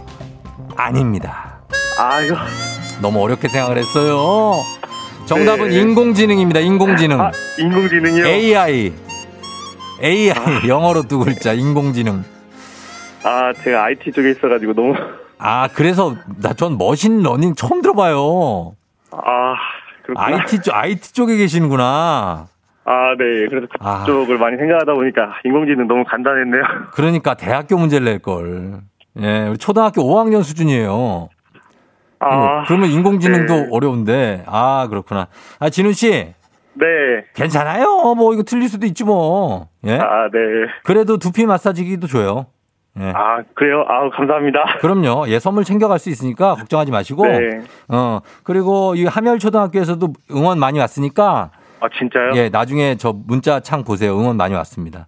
[0.77, 1.61] 아닙니다.
[1.99, 2.37] 아, 이거.
[3.01, 4.55] 너무 어렵게 생각을 했어요.
[5.27, 5.81] 정답은 네.
[5.81, 6.61] 인공지능입니다.
[6.61, 7.21] 인공지능.
[7.21, 8.27] 아, 인공지능이요?
[8.27, 8.93] AI.
[10.03, 10.69] AI.
[10.69, 11.53] 영어로 두 글자.
[11.55, 12.23] 인공지능.
[13.25, 14.95] 아, 제가 IT 쪽에 있어가지고 너무.
[15.39, 18.75] 아, 그래서 나 전 machine learning 처음 들어봐요.
[19.13, 19.55] 아,
[20.05, 20.27] 그렇구나.
[20.39, 22.47] IT 쪽 IT 쪽에 계시는구나.
[22.85, 23.47] 아, 네.
[23.49, 24.01] 그래서 아.
[24.01, 26.63] 그쪽을 많이 생각하다 보니까 인공지능 너무 간단했네요.
[26.95, 28.81] 그러니까 대학교 문제를 낼 걸.
[29.21, 31.29] 예, 우리 초등학교 5학년 수준이에요.
[32.21, 33.69] 아, 그러면 인공지능도 네.
[33.71, 34.45] 어려운데.
[34.47, 35.29] 아, 그렇구나.
[35.59, 36.11] 아, 진훈 씨.
[36.75, 36.87] 네.
[37.35, 38.15] 괜찮아요.
[38.17, 39.69] 뭐 이거 틀릴 수도 있지 뭐.
[39.87, 39.99] 예?
[39.99, 40.39] 아, 네.
[40.85, 42.47] 그래도 두피 마사지기도 줘요.
[43.01, 43.13] 예.
[43.15, 43.85] 아, 그래요?
[43.89, 44.79] 아, 감사합니다.
[44.81, 45.29] 그럼요.
[45.29, 47.27] 예, 선물 챙겨갈 수 있으니까 걱정하지 마시고.
[47.27, 47.61] 네.
[47.89, 52.33] 어, 그리고 이 함열 초등학교에서도 응원 많이 왔으니까 아, 진짜요?
[52.35, 54.19] 예, 나중에 저 문자 창 보세요.
[54.19, 55.07] 응원 많이 왔습니다.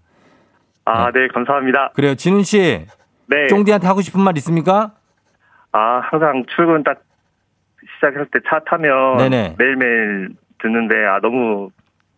[0.84, 1.26] 아, 네.
[1.34, 1.90] 감사합니다.
[1.94, 2.14] 그래요.
[2.14, 2.86] 진훈 씨.
[3.26, 3.46] 네.
[3.48, 4.92] 쫑디한테 하고 싶은 말 있습니까?
[5.72, 7.00] 아, 항상 출근 딱
[7.96, 9.54] 시작할 때 차 타면 네네.
[9.58, 11.70] 매일매일 듣는데 아 너무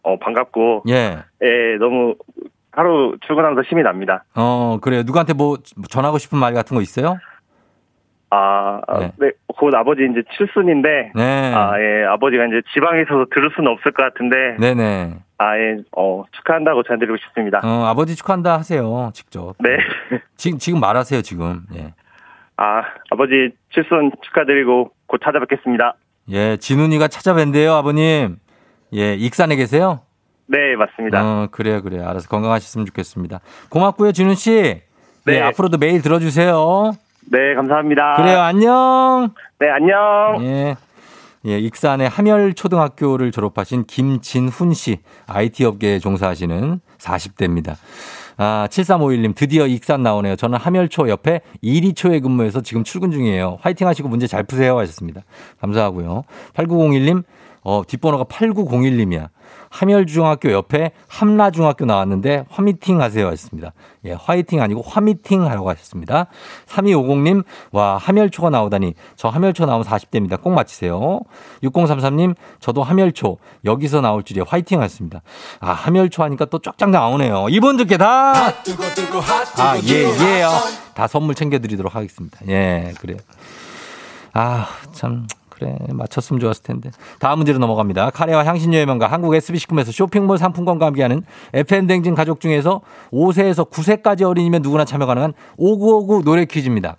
[0.03, 1.19] 어 반갑고 예.
[1.43, 2.15] 예, 너무
[2.73, 4.25] 하루 출근하면서 힘이 납니다.
[4.35, 5.03] 어, 그래요.
[5.05, 5.59] 누구한테 뭐
[5.89, 7.19] 전하고 싶은 말 같은 거 있어요?
[8.31, 9.13] 아, 아, 네.
[9.19, 9.31] 네.
[9.47, 11.55] 곧 아버지 이제 칠순인데 네.
[11.55, 15.15] 아, 예, 아버지가 이제 지방에 있어서 들을 수는 없을 것 같은데 네네.
[15.37, 17.61] 아, 예, 어, 축하한다고 전해드리고 싶습니다.
[17.63, 19.11] 어, 아버지 축하한다 하세요.
[19.13, 19.55] 직접.
[19.61, 19.77] 네.
[20.37, 21.61] 지금, 지금 말하세요, 지금.
[21.75, 21.93] 예.
[22.57, 25.95] 아, 아버지 칠순 축하드리고 곧 찾아뵙겠습니다.
[26.31, 28.37] 예, 진훈이가 찾아뵌대요, 아버님.
[28.95, 30.01] 예, 익산에 계세요?
[30.47, 31.23] 네, 맞습니다.
[31.23, 32.09] 어, 그래요, 그래요.
[32.09, 33.41] 알아서 건강하셨으면 좋겠습니다.
[33.71, 34.51] 고맙고요, 진훈 씨.
[35.25, 35.35] 네.
[35.35, 35.41] 네.
[35.41, 36.93] 앞으로도 매일 들어주세요.
[37.31, 38.15] 네, 감사합니다.
[38.17, 39.33] 그래요, 안녕.
[39.59, 40.45] 네, 안녕.
[40.45, 40.77] 예.
[41.45, 47.75] 예, 익산의 함열 초등학교를 졸업하신 김진훈 씨, IT 업계에 종사하시는 40대입니다.
[48.37, 50.37] 아, 7351님, 드디어 익산 나오네요.
[50.37, 53.59] 저는 함열초 옆에 이리초에 근무해서 지금 출근 중이에요.
[53.61, 54.79] 화이팅 하시고 문제 잘 푸세요.
[54.79, 55.23] 하셨습니다.
[55.61, 56.23] 감사하고요.
[56.55, 57.25] 8901님,
[57.63, 59.29] 어, 뒷번호가 8901님이야.
[59.73, 63.73] 함열중학교 옆에 함라중학교 나왔는데 화미팅 하세요 하셨습니다.
[64.05, 66.27] 예, 화이팅 아니고 화미팅 하라고 하셨습니다.
[66.67, 68.95] 3250님, 와, 함열초가 나오다니.
[69.17, 70.43] 저 함열초 나오면 40대입니다.
[70.43, 71.21] 꼭 맞히세요.
[71.63, 73.39] 6033님, 저도 함열초.
[73.65, 74.45] 여기서 나올 줄이야.
[74.47, 75.23] 화이팅 하셨습니다.
[75.61, 77.47] 아, 함열초 하니까 또 쫙쫙 나오네요.
[77.49, 78.33] 이분 듣게 다!
[79.57, 80.49] 아, 예, 예요.
[80.49, 80.95] 핫.
[80.95, 82.39] 다 선물 챙겨드리도록 하겠습니다.
[82.49, 83.17] 예, 그래요.
[84.35, 85.27] 아, 참,
[85.63, 85.77] 그래.
[85.79, 86.91] 그래 맞췄으면 좋았을 텐데.
[87.21, 88.11] 다음 문제로 넘어갑니다.
[88.11, 91.23] 카레와 향신료의 명가 한국 SB식품에서 쇼핑몰 상품권과 함께하는
[91.55, 92.81] FM 댕진 가족 중에서
[93.13, 96.97] 5세에서 9세까지 어린이면 누구나 참여 가능한 5959 노래 퀴즈입니다.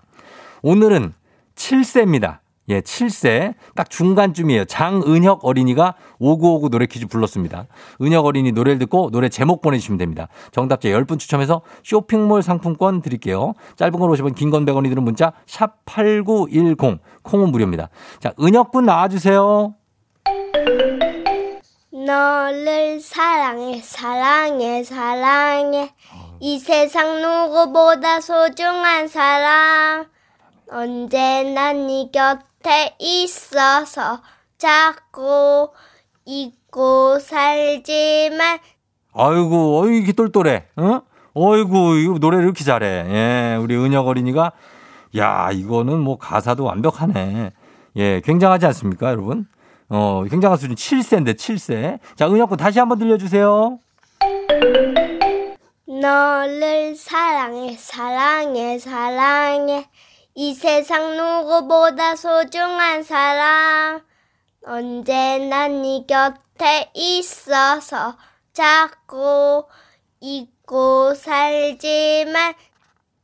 [0.61, 1.13] 오늘은
[1.55, 2.42] 7세입니다.
[2.69, 3.55] 예, 7세.
[3.75, 4.65] 딱 중간쯤이에요.
[4.65, 7.67] 장은혁 어린이가 5959 노래 퀴즈 불렀습니다.
[8.01, 10.27] 은혁 어린이 노래를 듣고 노래 제목 보내주시면 됩니다.
[10.51, 13.53] 정답자 10분 추첨해서 쇼핑몰 상품권 드릴게요.
[13.75, 17.89] 짧은 걸 오시면 긴건 100원이 드는 문자 샵8910 콩은 무료입니다.
[18.19, 19.75] 자, 은혁 군 나와주세요.
[21.91, 25.93] 너를 사랑해 사랑해 사랑해
[26.39, 30.05] 이 세상 누구보다 소중한 사람
[30.71, 34.21] 언제나 네 곁 에 있어서
[34.57, 35.69] 자꾸
[36.25, 38.59] 잊고 살지만
[39.13, 40.65] 아이고, 어이, 이게 똘똘해.
[40.77, 41.01] 어?
[41.33, 42.87] 어이구, 이거 노래를 이렇게 잘해.
[42.87, 44.51] 예, 우리 은혁 어린이가,
[45.17, 47.51] 야, 이거는 뭐 가사도 완벽하네.
[47.97, 49.45] 예, 굉장하지 않습니까, 여러분?
[49.89, 51.99] 어, 굉장한 수준 7세인데, 7세.
[52.15, 53.79] 자, 은혁 군 다시 한번 들려주세요.
[55.85, 59.87] 너를 사랑해 사랑해 사랑해
[60.35, 64.01] 이 세상 누구보다 소중한 사람
[64.65, 68.15] 언제나 네 곁에 있어서
[68.51, 69.65] 자꾸
[70.19, 72.53] 잊고 살지만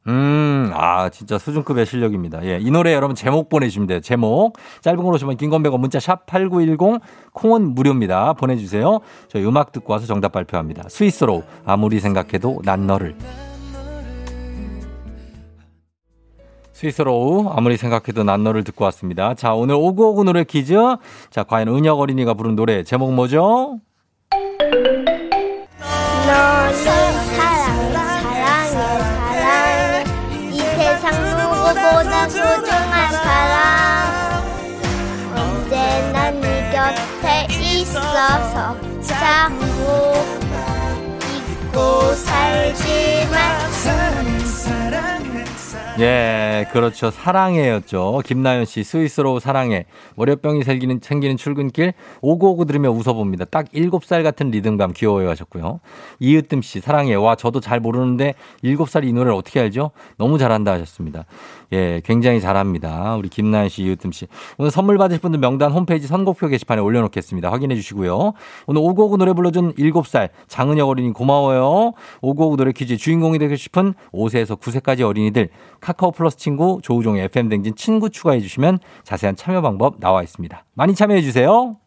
[0.08, 2.44] 음, 아, 진짜 수준급의 실력입니다.
[2.44, 4.00] 예, 이 노래 여러분 제목 보내주시면 돼요.
[4.00, 4.58] 제목.
[4.82, 7.02] 짧은 걸 오시면 긴건 100원 문자 샵 8910
[7.34, 8.34] 콩은 무료입니다.
[8.34, 9.00] 보내주세요.
[9.28, 10.90] 저희 음악 듣고 와서 정답 발표합니다.
[10.90, 13.16] 스위스로 아무리 생각해도 난 너를.
[16.80, 19.34] 스위스로 아무리 생각해도 난 너를 듣고 왔습니다.
[19.34, 20.76] 자, 오늘 오구오구 노래 퀴즈.
[21.30, 23.80] 자, 과연 은혁 어린이가 부른 노래 제목 뭐죠?
[37.22, 40.14] 네 있어서 자꾸
[41.36, 43.60] 잊고 살지만
[46.00, 47.12] 예, 그렇죠.
[47.12, 48.22] 사랑해였죠.
[48.26, 49.86] 김나연 씨, 스위스로 사랑해.
[50.16, 53.44] 월요병이 생기는, 생기는 출근길, 오구오구 들으며 웃어봅니다.
[53.46, 55.82] 딱 7살 같은 리듬감 귀여워요 하셨고요.
[56.20, 57.16] 이으뜸 씨, 사랑해.
[57.16, 59.92] 와, 저도 잘 모르는데 7살이 이 노래를 어떻게 알죠?
[60.18, 61.26] 너무 잘한다 하셨습니다.
[61.72, 63.16] 예, 굉장히 잘합니다.
[63.16, 64.28] 우리 김나연 씨, 이으뜸 씨.
[64.58, 67.52] 오늘 선물 받으실 분들 명단 홈페이지 선곡표 게시판에 올려놓겠습니다.
[67.52, 68.34] 확인해 주시고요.
[68.68, 71.94] 오늘 오구오구 노래 불러준 7살 장은혁 어린이 고마워요.
[72.22, 77.76] 오구오구 노래 퀴즈 주인공이 되고 싶은 5세에서 9세까지 어린이들 카카오 플러스 친구 조우종의 FM 댕진
[77.76, 80.66] 친구 추가해 주시면 자세한 참여 방법 나와 있습니다.
[80.74, 81.78] 많이 참여해 주세요.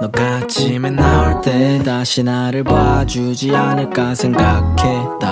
[0.00, 5.18] 너가 아침에 나올 때 다시 나를 봐주지 않을까 생각해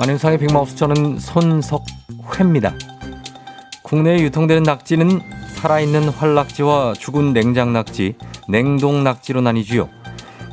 [0.00, 2.72] 안윤상의 빅마우스 저는 손석회입니다.
[3.82, 5.20] 국내에 유통되는 낙지는
[5.56, 8.14] 살아있는 활낙지와 죽은 냉장 낙지,
[8.48, 9.88] 냉동 낙지로 나뉘지요.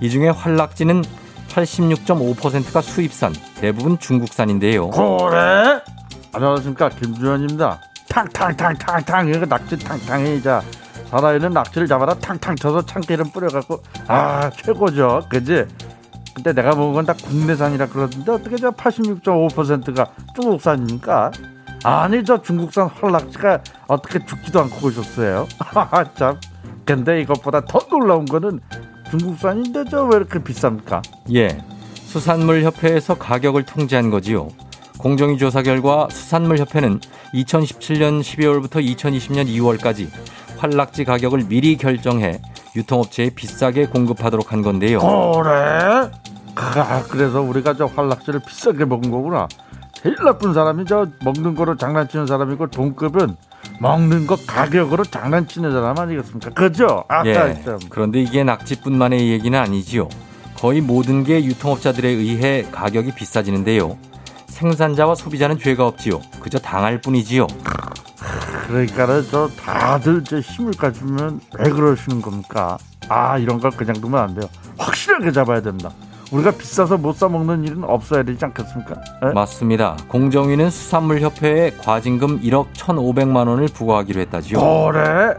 [0.01, 1.03] 이 중에 활낙지는
[1.49, 4.89] 86.5%가 수입산, 대부분 중국산인데요.
[4.89, 5.79] 그래?
[6.33, 7.81] 안녕하십니까 김주현입니다.
[8.09, 10.63] 탕탕탕탕탕 이거 낙지 탕탕이 자
[11.11, 15.65] 살아있는 낙지를 잡아라 탕탕 쳐서 참기름 뿌려갖고 아 최고죠 그지?
[16.35, 21.31] 근데 내가 먹은 건 다 국내산이라 그러던데 어떻게 저 86.5%가 중국산입니까?
[21.83, 25.47] 아니 저 중국산 활낙지가 어떻게 죽지도 않고 오셨어요?
[26.15, 26.39] 참
[26.83, 28.59] 근데 이것보다 더 놀라운 거는
[29.11, 31.01] 중국산인데 저 왜 이렇게 비쌉니까?
[31.35, 31.57] 예,
[31.93, 34.49] 수산물협회에서 가격을 통제한 거지요.
[34.97, 36.99] 공정위 조사 결과 수산물협회는
[37.33, 40.09] 2017년 12월부터 2020년 2월까지
[40.57, 42.41] 활낙지 가격을 미리 결정해
[42.75, 44.99] 유통업체에 비싸게 공급하도록 한 건데요.
[44.99, 46.11] 그래?
[46.55, 49.47] 아, 그래서 우리가 저 활낙지를 비싸게 먹은 거구나.
[49.93, 53.35] 제일 나쁜 사람이 저 먹는 거로 장난치는 사람이고 돈급은
[53.79, 56.51] 먹는 거 가격으로 장난치는 사람 아니겠습니까?
[56.51, 57.03] 그죠?
[57.07, 57.79] 아까 예, 참.
[57.89, 60.07] 그런데 이게 낙지뿐만의 얘기는 아니지요.
[60.55, 63.97] 거의 모든 게 유통업자들에 의해 가격이 비싸지는데요.
[64.47, 66.21] 생산자와 소비자는 죄가 없지요.
[66.39, 67.47] 그저 당할 뿐이지요.
[68.67, 72.77] 그러니까는 저 다들 저 힘을 가지면 왜 그러시는 겁니까?
[73.09, 74.49] 아 이런 걸 그냥 두면 안 돼요.
[74.77, 75.89] 확실하게 잡아야 된다.
[76.31, 78.95] 우리가 비싸서 못 사 먹는 일은 없어야 되지 않겠습니까?
[79.25, 79.33] 예?
[79.33, 79.95] 맞습니다.
[80.07, 84.59] 공정위는 수산물 협회에 과징금 1억 1,500만 원을 부과하기로 했다지요.
[84.91, 85.35] 그래?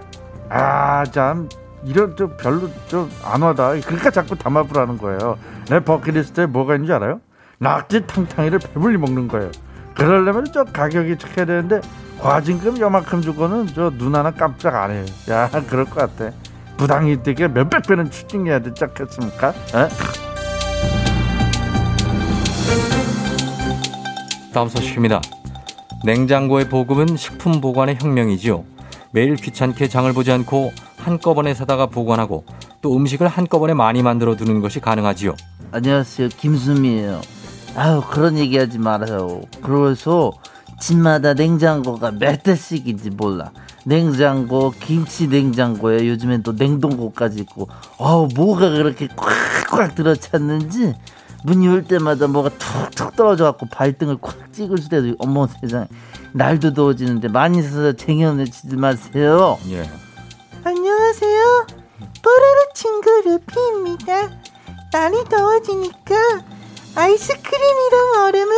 [0.48, 1.48] 아, 참
[1.84, 3.80] 이런 좀 별로 좀 안 와다.
[3.80, 5.36] 그러니까 자꾸 담합을 거예요.
[5.68, 7.20] 내 버킷리스트에 뭐가 있는지 알아요?
[7.58, 9.50] 낙지 탕탕이를 배불리 먹는 거예요.
[9.94, 11.80] 그러려면 저 가격이 착해야 되는데
[12.20, 15.04] 과징금 요만큼 주고는 저 눈 하나 깜짝 안 해요.
[15.30, 16.32] 야, 그럴 것 같아.
[16.76, 19.48] 부당이득에 몇백 배는 추징해야 되지 않겠습니까?
[19.48, 19.88] 에?
[24.52, 25.20] 다음 소식입니다.
[26.04, 28.64] 냉장고의 보급은 식품 보관의 혁명이지요.
[29.12, 32.44] 매일 귀찮게 장을 보지 않고 한꺼번에 사다가 보관하고
[32.82, 35.34] 또 음식을 한꺼번에 많이 만들어 두는 것이 가능하지요.
[35.72, 37.20] 안녕하세요 김수미예요
[37.74, 40.30] 아유 그런 얘기하지 말아요 그래서
[40.80, 43.50] 집마다 냉장고가 몇 대씩인지 몰라
[43.84, 49.08] 냉장고 김치 냉장고에 요즘엔 또 냉동고까지 있고 어우 뭐가 그렇게
[49.68, 50.94] 꽉꽉 들어찼는지
[51.44, 55.86] 문 열 때마다 뭐가 툭툭 떨어져 갖고 발등을 콱 찍을 때도 어머 세상에
[56.32, 59.88] 날도 더워지는데 많이 사서 쟁여내지 마세요 예.
[60.64, 61.66] 안녕하세요.
[62.22, 64.30] 뽀로로 친구 루피입니다.
[64.92, 66.14] 날이 더워지니까
[66.96, 68.56] 아이스크림이랑 얼음을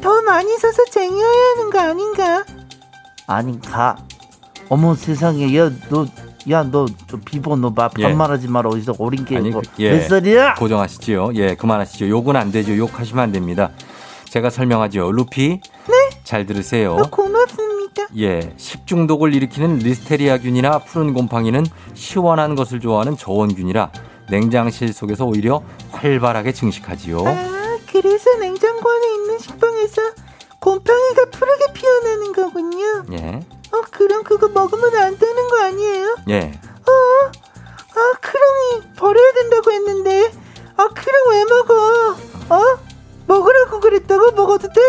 [0.00, 2.44] 더 많이 사서 쟁여야 하는 거 아닌가?
[3.26, 3.96] 아닌가?
[4.68, 6.06] 어머 세상에 야너
[6.50, 8.02] 야 너 저 비보 너 마, 예.
[8.02, 9.92] 반말하지 마라 어디서 어린 게 아니, 이거 그- 예.
[9.92, 10.54] 몇 살이야?
[10.56, 11.30] 고정하시지요.
[11.36, 12.08] 예, 그만하시죠.
[12.08, 12.76] 욕은 안 되죠.
[12.76, 13.70] 욕하시면 안 됩니다.
[14.28, 15.10] 제가 설명하죠.
[15.12, 15.60] 루피.
[16.24, 16.94] 잘 들으세요.
[16.96, 18.08] 어, 고맙습니다.
[18.18, 23.90] 예, 식중독을 일으키는 리스테리아균이나 푸른 곰팡이는 시원한 것을 좋아하는 저온균이라
[24.30, 27.18] 냉장실 속에서 오히려 활발하게 증식하지요.
[27.26, 27.63] 아
[28.04, 30.02] 그래서 냉장고 안에 있는 식빵에서
[30.60, 33.04] 곰팡이가 푸르게 피어나는 거군요.
[33.12, 33.40] 예,
[33.72, 36.16] 어 그럼 그거 먹으면 안 되는 거 아니에요?
[36.28, 36.52] 예.
[36.86, 37.30] 어?
[37.96, 40.30] 아, 크롱이 버려야 된다고 했는데.
[40.76, 42.54] 아, 크롱 왜 먹어?
[42.54, 42.78] 어?
[43.26, 44.32] 먹으라고 그랬다고?
[44.32, 44.80] 먹어도 돼?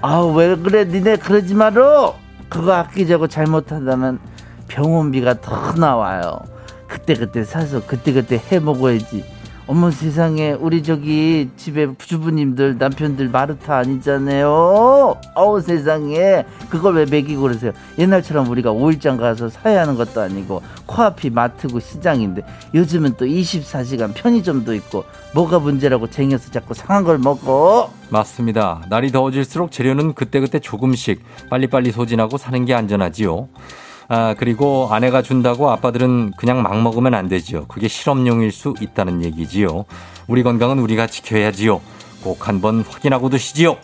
[0.00, 0.84] 아, 왜 그래?
[0.84, 2.14] 니네 그러지 마라.
[2.48, 4.20] 그거 아끼자고 잘못한다면
[4.68, 6.38] 병원비가 더 나와요.
[6.86, 9.33] 그때그때 사서 그때 그때 해 먹어야지.
[9.66, 15.16] 어머 세상에 우리 저기 집에 주부님들 남편들 마르타 아니잖아요.
[15.34, 17.72] 어우 세상에 그걸 왜 먹이고 그러세요.
[17.98, 22.42] 옛날처럼 우리가 오일장 가서 사야 하는 것도 아니고 코앞이 마트고 시장인데
[22.74, 27.90] 요즘은 또 24시간 편의점도 있고 뭐가 문제라고 쟁여서 자꾸 상한 걸 먹어.
[28.10, 28.82] 맞습니다.
[28.90, 33.48] 날이 더워질수록 재료는 그때그때 조금씩 빨리빨리 소진하고 사는 게 안전하지요.
[34.08, 37.66] 아, 그리고 아내가 준다고 아빠들은 그냥 막 먹으면 안 되지요.
[37.66, 39.84] 그게 실험용일 수 있다는 얘기지요.
[40.26, 41.80] 우리 건강은 우리가 지켜야지요.
[42.22, 43.76] 꼭 한번 확인하고 드시지요.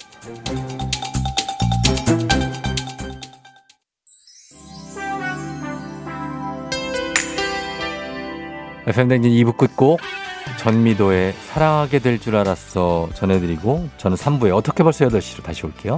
[8.87, 10.01] FM댕진 2부 끝곡
[10.59, 15.97] 전미도의 사랑하게 될 줄 알았어 전해드리고 저는 3부에 어떻게 벌써 8시로 다시 올게요.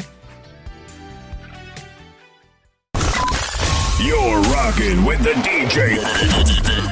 [4.04, 5.96] You're rocking with the DJ.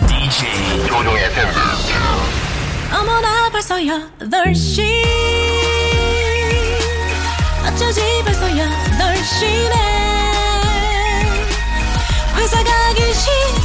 [0.06, 1.50] DJ 조종의 FM.
[2.92, 5.02] 어머나 벌써 8시
[7.66, 9.74] 어쩌지 벌써 8시네
[12.36, 13.59] 회사 가기 싫은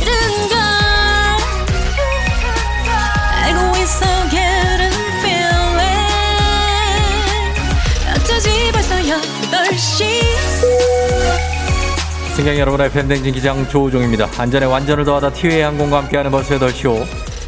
[12.35, 14.27] 승객 여러분 FM 대행진 기장 조우종입니다.
[14.37, 17.01] 안전에 완전을 더하다 티웨이 항공과 함께하는 벌써 8시오.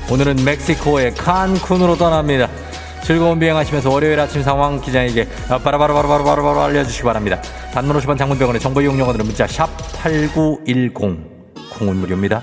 [0.09, 2.47] 오늘은 멕시코의 칸쿤으로 떠납니다.
[3.03, 7.41] 즐거운 비행하시면서 월요일 아침 상황 기장에게 바로바로바로바로바로 알려주시기 바랍니다.
[7.73, 9.67] 단문 50원 장문 100원의 정보 이용료 드는 문자 샵
[10.01, 12.41] 8910 콩은 무료입니다.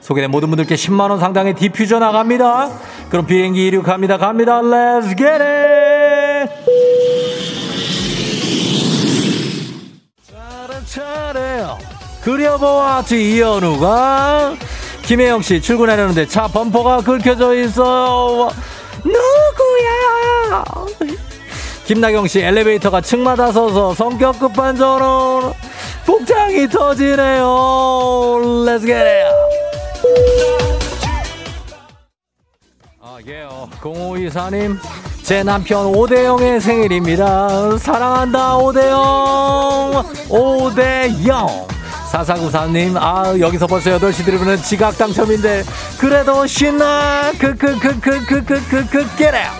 [0.00, 2.68] 소개된 모든 분들께 10만원 상당의 디퓨저 나갑니다.
[3.08, 4.18] 그럼 비행기 이륙합니다.
[4.18, 4.60] 갑니다.
[4.60, 5.97] Let's get it!
[11.28, 11.78] 차례요.
[12.22, 14.56] 그려보았지 이현우가
[15.02, 18.50] 김혜영 씨 출근하려는데 차 범퍼가 긁혀져 있어.
[19.04, 20.64] 누구야?
[21.84, 24.38] 김나경 씨 엘리베이터가 층마다 서서 성격
[24.76, 25.52] 저런
[26.06, 27.44] 복장이 터지네요.
[28.64, 29.34] Let's get it.
[33.00, 33.68] 아, 예요.
[33.80, 34.78] 0524님,
[35.28, 37.76] 제 남편 오대영의 생일입니다.
[37.76, 40.02] 사랑한다, 오대영!
[40.30, 41.68] 오대영!
[42.10, 45.64] 4494님, 아, 여기서 벌써 8시 들으면 지각 당첨인데,
[46.00, 47.30] 그래도 신나!
[47.38, 49.50] 그, 그, 그, 그, 그, 그, 그, 그, get it!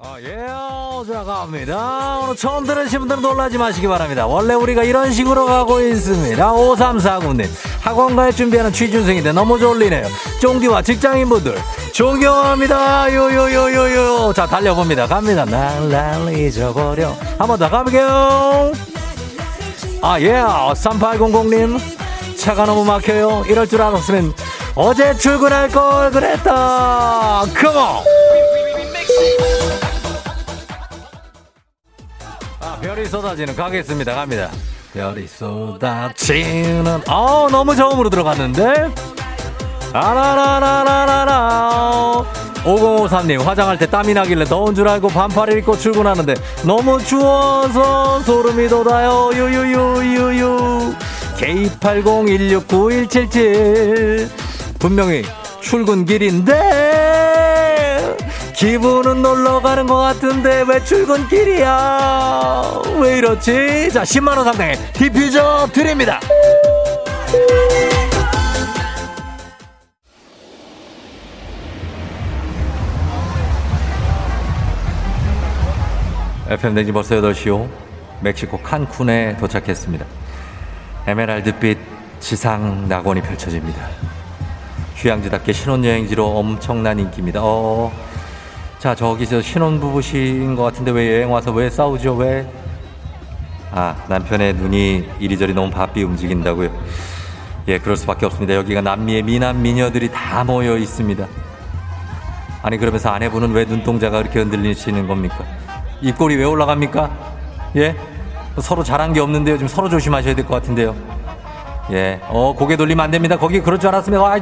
[0.00, 1.04] 아, 예 요.
[1.06, 2.18] 자, 갑니다.
[2.22, 4.26] 오늘 처음 들으신 분들은 놀라지 마시기 바랍니다.
[4.26, 6.52] 원래 우리가 이런 식으로 가고 있습니다.
[6.52, 7.46] 5349님.
[7.80, 10.06] 학원 갈 준비하는 취준생인데 너무 졸리네요.
[10.40, 11.56] 쫑디와 직장인분들
[11.92, 13.12] 존경합니다.
[13.14, 14.32] 요요요요요.
[14.34, 15.06] 자 달려봅니다.
[15.06, 15.44] 갑니다.
[15.44, 17.14] 날날 잊어버려.
[17.38, 18.72] 한 번 더 가볼게요.
[20.02, 20.32] 아 예.
[20.32, 21.78] 3800님
[22.36, 23.44] 차가 너무 막혀요.
[23.48, 24.32] 이럴 줄 알았으면
[24.74, 27.44] 어제 출근할 걸 그랬다.
[27.56, 28.04] 컴온.
[32.80, 34.14] 별이 쏟아지는 가겠습니다.
[34.14, 34.50] 갑니다.
[34.92, 37.00] 별이 쏟아지는.
[37.08, 38.92] 어 너무 저음으로 들어갔는데?
[39.92, 42.24] 아라라라라라라.
[42.64, 49.30] 5053님 화장할 때 땀이 나길래 더운 줄 알고 반팔을 입고 출근하는데 너무 추워서 소름이 돋아요.
[49.32, 50.94] 유유유유유.
[51.38, 54.28] K80169177
[54.78, 55.24] 분명히
[55.60, 57.07] 출근길인데
[58.58, 62.82] 기분은 놀러 가는 것 같은데 왜 출근길이야?
[63.00, 63.88] 왜 이렇지?
[63.92, 66.18] 자, 10만원 상당의 디퓨저 드립니다.
[76.48, 77.68] FM 댕지 벌써 8시요.
[78.22, 80.04] 멕시코 칸쿤에 도착했습니다.
[81.06, 81.78] 에메랄드빛
[82.18, 83.88] 지상 낙원이 펼쳐집니다.
[84.96, 87.38] 휴양지답게 신혼여행지로 엄청난 인기입니다.
[87.40, 87.92] 어,
[88.78, 92.14] 자, 저기 저 신혼부부신 것 같은데 왜 여행 와서 왜 싸우죠?
[92.14, 92.46] 왜?
[93.72, 96.70] 아, 남편의 눈이 이리저리 너무 바삐 움직인다고요?
[97.68, 98.54] 예, 그럴 수밖에 없습니다.
[98.54, 101.26] 여기가 남미의 미남 미녀들이 다 모여 있습니다.
[102.62, 105.44] 아니, 그러면서 아내분은 왜 눈동자가 그렇게 흔들리시는 겁니까?
[106.00, 107.10] 입꼬리 왜 올라갑니까?
[107.76, 107.96] 예?
[108.60, 109.56] 서로 잘한 게 없는데요.
[109.56, 110.94] 지금 서로 조심하셔야 될 것 같은데요.
[111.90, 113.36] 예, 어, 고개 돌리면 안 됩니다.
[113.38, 114.38] 거기 그럴 줄 알았으면, 와,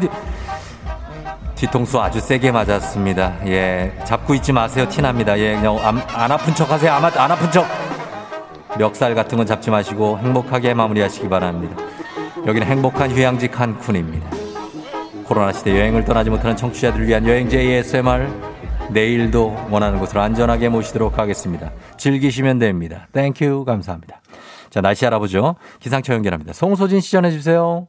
[1.57, 3.47] 뒤통수 아주 세게 맞았습니다.
[3.47, 3.93] 예.
[4.05, 4.87] 잡고 있지 마세요.
[4.89, 5.39] 티납니다.
[5.39, 5.55] 예.
[5.55, 6.93] 그냥 안, 안 아픈 척 하세요.
[6.93, 7.67] 안, 안 아픈 척.
[8.79, 11.77] 멱살 같은 건 잡지 마시고 행복하게 마무리하시기 바랍니다.
[12.47, 15.25] 여기는 행복한 휴양지 칸쿤입니다.
[15.25, 18.29] 코로나 시대 여행을 떠나지 못하는 청취자들을 위한 여행지 ASMR.
[18.91, 21.73] 내일도 원하는 곳으로 안전하게 모시도록 하겠습니다.
[21.97, 23.09] 즐기시면 됩니다.
[23.13, 23.65] Thank you.
[23.65, 24.21] 감사합니다.
[24.71, 25.57] 자, 날씨 알아보죠.
[25.81, 26.53] 기상청 연결합니다.
[26.53, 27.89] 송소진 씨 전해 주세요.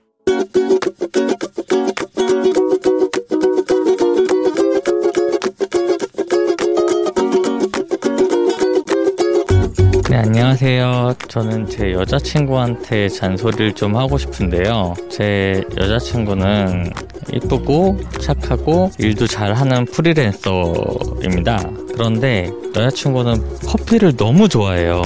[10.63, 11.15] 안녕하세요.
[11.27, 14.93] 저는 제 여자친구한테 잔소리를 좀 하고 싶은데요.
[15.09, 16.93] 제 여자친구는
[17.33, 21.67] 이쁘고 착하고 일도 잘하는 프리랜서입니다.
[21.93, 25.01] 그런데 여자친구는 커피를 너무 좋아해요.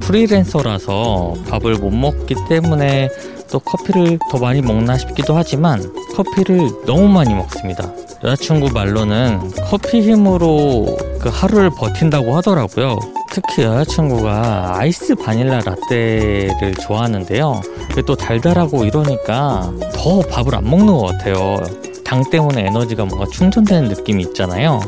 [0.00, 3.08] 프리랜서라서 밥을 못 먹기 때문에
[3.50, 5.82] 또 커피를 더 많이 먹나 싶기도 하지만
[6.14, 7.90] 커피를 너무 많이 먹습니다.
[8.22, 12.98] 여자친구 말로는 커피 힘으로 그 하루를 버틴다고 하더라고요.
[13.32, 17.60] 특히 여자친구가 아이스 바닐라 라떼를 좋아하는데요.
[18.06, 21.58] 또 달달하고 이러니까 더 밥을 안 먹는 것 같아요.
[22.04, 24.80] 당 때문에 에너지가 뭔가 충전되는 느낌이 있잖아요.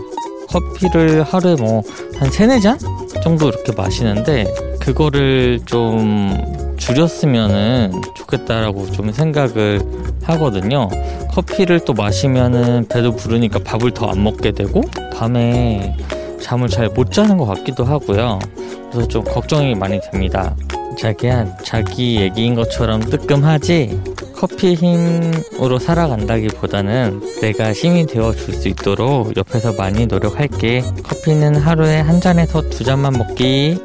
[0.49, 1.83] 커피를 하루에 뭐
[2.19, 2.79] 한 세네 잔
[3.23, 4.47] 정도 이렇게 마시는데
[4.81, 6.37] 그거를 좀
[6.77, 9.81] 줄였으면은 좋겠다라고 좀 생각을
[10.23, 10.89] 하거든요.
[11.33, 14.83] 커피를 또 마시면은 배도 부르니까 밥을 더 안 먹게 되고
[15.17, 15.97] 밤에
[16.43, 18.39] 잠을 잘 못 자는 것 같기도 하고요.
[18.91, 20.55] 그래서 좀 걱정이 많이 됩니다.
[20.99, 24.01] 자기야, 자기 얘기인 것처럼 뜨끔하지?
[24.37, 30.83] 커피 힘으로 살아간다기보다는 내가 힘이 되어 줄 수 있도록 옆에서 많이 노력할게.
[31.03, 33.79] 커피는 하루에 한 잔에서 두 잔만 먹기.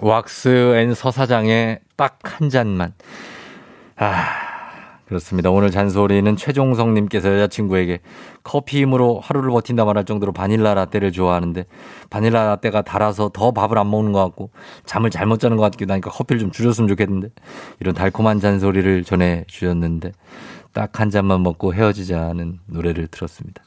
[0.00, 2.92] 왁스 앤 서사장의 딱 한 잔만.
[3.96, 4.24] 아,
[5.12, 5.50] 그렇습니다.
[5.50, 8.00] 오늘 잔소리는 최종성님께서 여자친구에게
[8.42, 11.66] 커피 힘으로 하루를 버틴다 말할 정도로 바닐라 라떼를 좋아하는데
[12.08, 14.50] 바닐라 라떼가 달아서 더 밥을 안 먹는 것 같고
[14.86, 17.28] 잠을 잘못 자는 것 같기도 하니까 커피를 좀 줄였으면 좋겠는데
[17.80, 20.12] 이런 달콤한 잔소리를 전해 주셨는데
[20.72, 23.62] 딱 한 잔만 먹고 헤어지자는 노래를 들었습니다.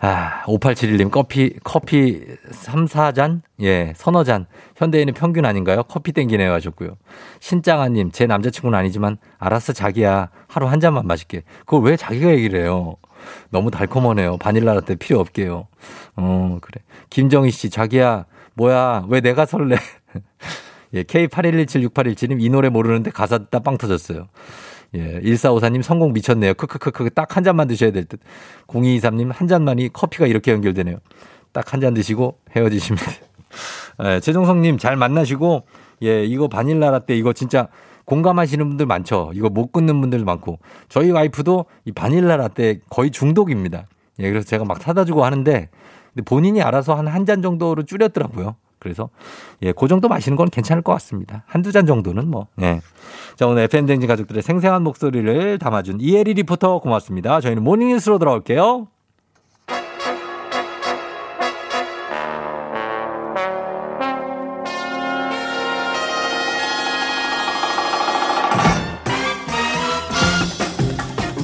[0.00, 3.42] 아, 5871님, 커피, 커피 3, 4잔?
[3.62, 4.46] 예, 서너 잔.
[4.76, 5.82] 현대인은 평균 아닌가요?
[5.84, 6.96] 커피 땡기네요 하셨고요.
[7.40, 10.30] 신장아님, 제 남자친구는 아니지만, 알았어, 자기야.
[10.48, 11.42] 하루 한 잔만 마실게.
[11.60, 12.96] 그걸 왜 자기가 얘기를 해요?
[13.50, 14.36] 너무 달콤하네요.
[14.38, 15.68] 바닐라 라떼 필요 없게요.
[16.16, 16.82] 어, 그래.
[17.10, 19.76] 김정희 씨, 자기야, 뭐야, 왜 내가 설레?
[20.94, 24.28] 예, K81176817님, 이 노래 모르는데 가사 듣다 빵 터졌어요.
[24.94, 26.54] 예, 1454님 성공 미쳤네요.
[26.54, 28.20] 크크크크 딱 한 잔만 드셔야 될 듯.
[28.68, 30.98] 0223님 한 잔만이 커피가 이렇게 연결되네요.
[31.52, 33.28] 딱 한 잔 드시고 헤어지시면 돼요.
[34.04, 35.64] 예, 최종성님 잘 만나시고
[36.02, 37.68] 예, 이거 바닐라 라떼 이거 진짜
[38.04, 39.30] 공감하시는 분들 많죠.
[39.34, 43.86] 이거 못 끊는 분들 많고 저희 와이프도 이 바닐라 라떼 거의 중독입니다.
[44.20, 45.68] 예, 그래서 제가 막 사다 주고 하는데
[46.24, 48.56] 본인이 알아서 한 한 잔 정도로 줄였더라고요.
[48.84, 49.08] 그래서
[49.62, 51.42] 예, 그 정도 마시는 건 괜찮을 것 같습니다.
[51.46, 52.48] 한두 잔 정도는 뭐.
[52.60, 52.82] 예.
[53.34, 57.40] 자, 오늘 FM 대행진 가족들의 생생한 목소리를 담아준 이혜리 리포터 고맙습니다.
[57.40, 58.88] 저희는 모닝 뉴스로 돌아올게요.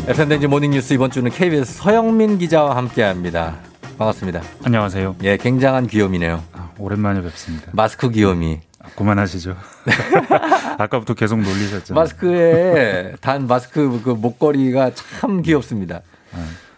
[0.09, 3.55] FM 댕진 모닝뉴스 이번 주는 KBS 서영민 기자와 함께합니다.
[3.97, 4.43] 반갑습니다.
[4.65, 5.17] 안녕하세요.
[5.23, 6.60] 예, 굉장한 귀요미네요.
[6.81, 7.71] 오랜만에 뵙습니다.
[7.73, 8.61] 마스크 귀요미.
[8.97, 9.57] 그만하시죠.
[10.79, 11.95] 아까부터 계속 놀리셨죠.
[11.95, 16.01] 마스크에 단 마스크 그 목걸이가 참 귀엽습니다.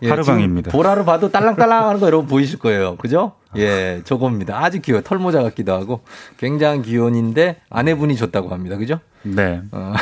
[0.03, 0.73] 예, 하루방입니다.
[0.73, 2.97] 보라로 봐도 딸랑딸랑 하는 거 여러분 보이실 거예요.
[2.97, 3.33] 그죠?
[3.57, 4.59] 예, 저겁니다.
[4.65, 5.03] 아주 귀여워.
[5.03, 6.01] 털모자 같기도 하고
[6.39, 8.77] 굉장한 귀여운인데 아내분이 줬다고 합니다.
[8.77, 8.99] 그죠?
[9.23, 9.63] 네.
[9.71, 9.93] 어.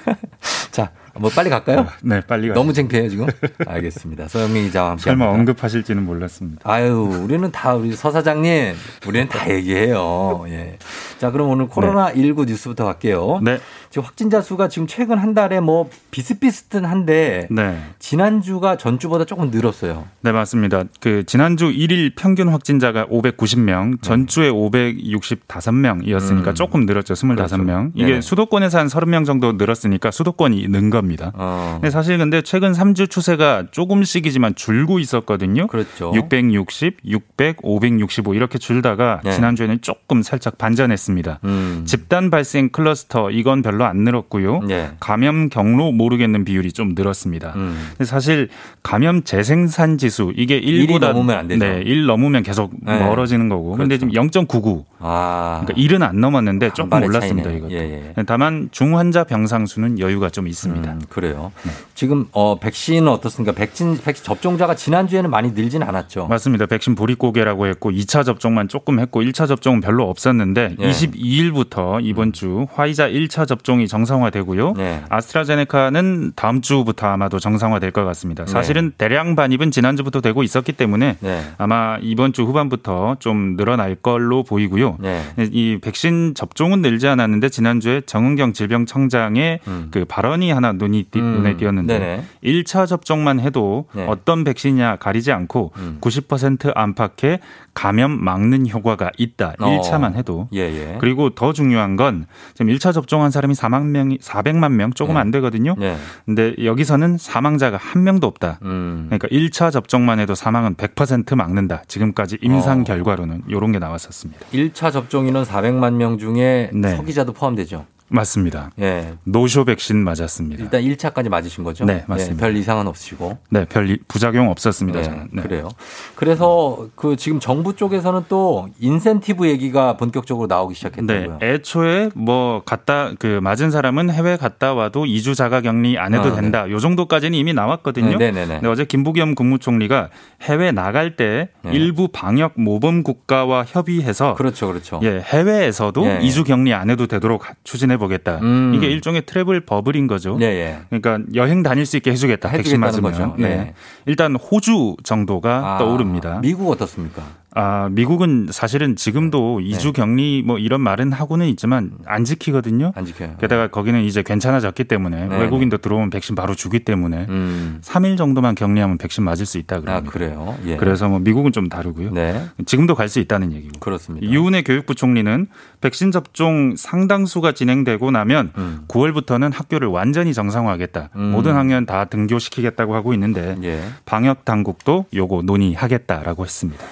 [0.70, 1.86] 자, 뭐 빨리 갈까요?
[2.02, 2.54] 네, 빨리 가요.
[2.54, 3.26] 너무 창피해요, 지금?
[3.66, 4.28] 알겠습니다.
[4.28, 5.04] 서영민 기자와 함께.
[5.04, 5.40] 설마 합니다.
[5.40, 6.60] 언급하실지는 몰랐습니다.
[6.64, 8.74] 아유, 우리는 다 우리 서 사장님,
[9.06, 10.44] 우리는 다 얘기해요.
[10.48, 10.78] 예.
[11.18, 13.40] 자, 그럼 오늘 코로나 19 뉴스부터 갈게요.
[13.42, 13.58] 네.
[13.94, 17.80] 지금 확진자 수가 지금 최근 한 달에 뭐 비슷비슷한데 네.
[18.00, 20.08] 지난주가 전주보다 조금 늘었어요.
[20.20, 20.82] 네, 맞습니다.
[20.98, 26.54] 그 지난주 1일 평균 확진자가 590명, 전주에 565명이었으니까 음.
[26.56, 27.14] 조금 늘었죠.
[27.14, 27.36] 25명.
[27.36, 27.90] 그렇죠.
[27.94, 28.20] 이게 네네.
[28.22, 31.30] 수도권에서 한 30명 정도 늘었으니까 수도권이 는 겁니다.
[31.36, 31.78] 어.
[31.80, 35.68] 근데 사실 근데 최근 3주 추세가 조금씩이지만 줄고 있었거든요.
[35.68, 36.10] 그렇죠.
[36.12, 39.30] 660, 600, 565 이렇게 줄다가 네.
[39.30, 41.38] 지난주에는 조금 살짝 반전했습니다.
[41.44, 41.84] 음.
[41.86, 44.60] 집단 발생 클러스터 이건 별로 안 늘었고요.
[44.60, 44.90] 네.
[45.00, 47.52] 감염 경로 모르겠는 비율이 좀 늘었습니다.
[47.56, 47.76] 음.
[47.90, 48.48] 근데 사실
[48.82, 51.64] 감염 재생산 지수 이게 일이 1보다 넘으면 안 되죠.
[51.64, 52.98] 네, 1 넘으면 계속 네.
[52.98, 53.72] 멀어지는 거고.
[53.72, 54.10] 근데 그렇죠.
[54.10, 54.84] 지금 0.99.
[55.06, 55.62] 아.
[55.64, 57.58] 그러니까 1은 안 넘었는데 조금 올랐습니다, 차이네요.
[57.58, 57.72] 이것도.
[57.72, 58.22] 예, 예.
[58.24, 60.90] 다만 중환자 병상 수는 여유가 좀 있습니다.
[60.90, 61.52] 음, 그래요.
[61.62, 61.72] 네.
[61.94, 63.52] 지금 어 백신은 어떻습니까?
[63.52, 66.26] 백신 백신 접종자가 지난 주에는 많이 늘진 않았죠.
[66.28, 66.64] 맞습니다.
[66.66, 70.90] 백신 보릿고개라고 했고 2차 접종만 조금 했고 1차 접종은 별로 없었는데 예.
[70.90, 74.72] 22일부터 이번 주 화이자 1차 접종이 정상화되고요.
[74.72, 75.02] 네.
[75.10, 78.46] 아스트라제네카는 다음 주부터 아마도 정상화될 것 같습니다.
[78.46, 81.42] 사실은 대량 반입은 지난 주부터 되고 있었기 때문에 네.
[81.58, 84.93] 아마 이번 주 후반부터 좀 늘어날 걸로 보이고요.
[85.00, 85.22] 네.
[85.38, 89.88] 이 백신 접종은 늘지 않았는데 지난주에 정은경 질병청장의 음.
[89.90, 91.24] 그 발언이 하나 눈이 띄, 음.
[91.36, 92.24] 눈에 띄었는데 네네.
[92.44, 94.06] 1차 접종만 해도 네.
[94.08, 95.98] 어떤 백신이냐 가리지 않고 음.
[96.00, 97.40] 90% 안팎의
[97.74, 99.54] 감염 막는 효과가 있다.
[99.58, 99.66] 어.
[99.66, 100.48] 1차만 해도.
[100.54, 100.96] 예, 예.
[101.00, 105.20] 그리고 더 중요한 건 지금 1차 접종한 사람이 4만 명이 400만 명 조금 네.
[105.20, 105.74] 안 되거든요.
[105.78, 105.96] 네.
[106.24, 108.60] 근데 여기서는 사망자가 한 명도 없다.
[108.62, 109.06] 음.
[109.08, 111.82] 그러니까 1차 접종만 해도 사망은 100% 막는다.
[111.88, 112.84] 지금까지 임상 어.
[112.84, 114.46] 결과로는 이런 게 나왔었습니다.
[114.52, 116.96] 1차 접종 인원 400만 명 중에 네.
[116.96, 117.86] 소기자도 포함되죠.
[118.08, 118.70] 맞습니다.
[118.80, 119.14] 예.
[119.24, 120.62] 노쇼 백신 맞았습니다.
[120.62, 121.84] 일단 1차까지 맞으신 거죠?
[121.84, 122.36] 네, 맞습니다.
[122.46, 123.38] 예, 별 이상은 없으시고.
[123.50, 124.98] 네, 별 이- 부작용 없었습니다.
[125.00, 125.28] 네, 저는.
[125.32, 125.42] 네.
[125.42, 125.68] 그래요.
[126.14, 131.38] 그래서 그 지금 정부 쪽에서는 또 인센티브 얘기가 본격적으로 나오기 네, 시작했다고요.
[131.42, 136.34] 애초에 뭐 갔다 그 맞은 사람은 해외 갔다 와도 2주 자가 격리 안 해도 아,
[136.34, 136.70] 된다.
[136.70, 138.18] 요 정도까지는 이미 나왔거든요.
[138.18, 138.54] 네, 네, 네.
[138.54, 140.10] 근데 어제 김부겸 국무총리가
[140.42, 141.72] 해외 나갈 때 네.
[141.72, 145.00] 일부 방역 모범 국가와 협의해서 그렇죠, 그렇죠.
[145.02, 146.26] 예, 해외에서도 예, 예.
[146.28, 148.38] 2주 격리 안 해도 되도록 추진해 보겠다.
[148.42, 148.72] 음.
[148.74, 150.38] 이게 일종의 트래블 버블인 거죠.
[150.40, 150.78] 예, 예.
[150.90, 152.50] 그러니까 여행 다닐 수 있게 해주겠다.
[152.50, 153.12] 백신 맞으면.
[153.12, 153.34] 거죠.
[153.38, 153.48] 네.
[153.48, 153.74] 예.
[154.06, 156.40] 일단 호주 정도가 아, 떠오릅니다.
[156.40, 157.22] 미국 어떻습니까?
[157.56, 159.66] 아, 미국은 사실은 지금도 네.
[159.68, 162.92] 이 2주 격리 뭐 이런 말은 하고는 있지만 안 지키거든요.
[162.96, 163.36] 안 지켜요.
[163.38, 167.78] 게다가 거기는 이제 괜찮아졌기 때문에 네, 외국인도 들어오면 백신 바로 주기 때문에 음.
[167.82, 170.10] 3일 정도만 격리하면 백신 맞을 수 있다 아, 그럽니다.
[170.12, 170.58] 그래요.
[170.66, 170.76] 예.
[170.76, 172.10] 그래서 뭐 미국은 좀 다르고요.
[172.10, 172.44] 네.
[172.66, 173.78] 지금도 갈 수 있다는 얘기고.
[173.78, 174.26] 그렇습니다.
[174.26, 175.46] 이훈혜 교육부 총리는
[175.80, 178.80] 백신 접종 상당수가 진행되고 나면 음.
[178.88, 181.10] 9월부터는 학교를 완전히 정상화하겠다.
[181.14, 181.30] 음.
[181.30, 183.80] 모든 학년 다 등교시키겠다고 하고 있는데 예.
[184.06, 186.84] 방역 당국도 요거 논의하겠다라고 했습니다.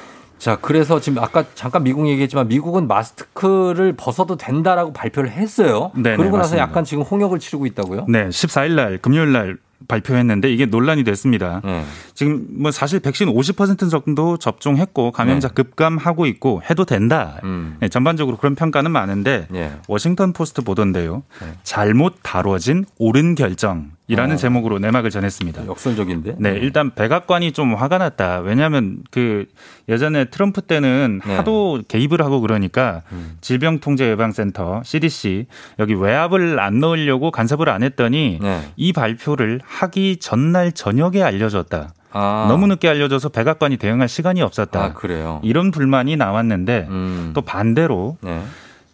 [0.42, 5.92] 자, 그래서 지금 아까 잠깐 미국 얘기했지만 미국은 마스크를 벗어도 된다라고 발표를 했어요.
[5.94, 6.62] 네, 그러고 네, 나서 맞습니다.
[6.64, 8.06] 약간 지금 홍역을 치르고 있다고요?
[8.08, 11.60] 네, 14일 날 금요일 날 발표했는데 이게 논란이 됐습니다.
[11.64, 11.84] 네.
[12.14, 17.38] 지금 뭐 사실 백신 50% 정도 접종했고 감염자 급감하고 있고 해도 된다.
[17.44, 17.76] 음.
[17.78, 19.72] 네, 전반적으로 그런 평가는 많은데 예.
[19.86, 21.22] 워싱턴 포스트 보던데요.
[21.40, 21.52] 네.
[21.62, 24.36] 잘못 다뤄진 옳은 결정 이라는 어.
[24.36, 25.66] 제목으로 내막을 전했습니다.
[25.66, 26.36] 역설적인데.
[26.38, 28.40] 네, 일단 백악관이 좀 화가 났다.
[28.40, 29.46] 왜냐하면 그
[29.88, 31.36] 예전에 트럼프 때는 네.
[31.36, 33.36] 하도 개입을 하고 그러니까 음.
[33.40, 35.46] 질병통제예방센터 CDC
[35.78, 38.72] 여기 외압을 안 넣으려고 간섭을 안 했더니 네.
[38.76, 41.94] 이 발표를 하기 전날 저녁에 알려줬다.
[42.12, 42.46] 아.
[42.48, 44.82] 너무 늦게 알려줘서 백악관이 대응할 시간이 없었다.
[44.82, 45.40] 아, 그래요.
[45.42, 47.30] 이런 불만이 나왔는데 음.
[47.34, 48.42] 또 반대로 네.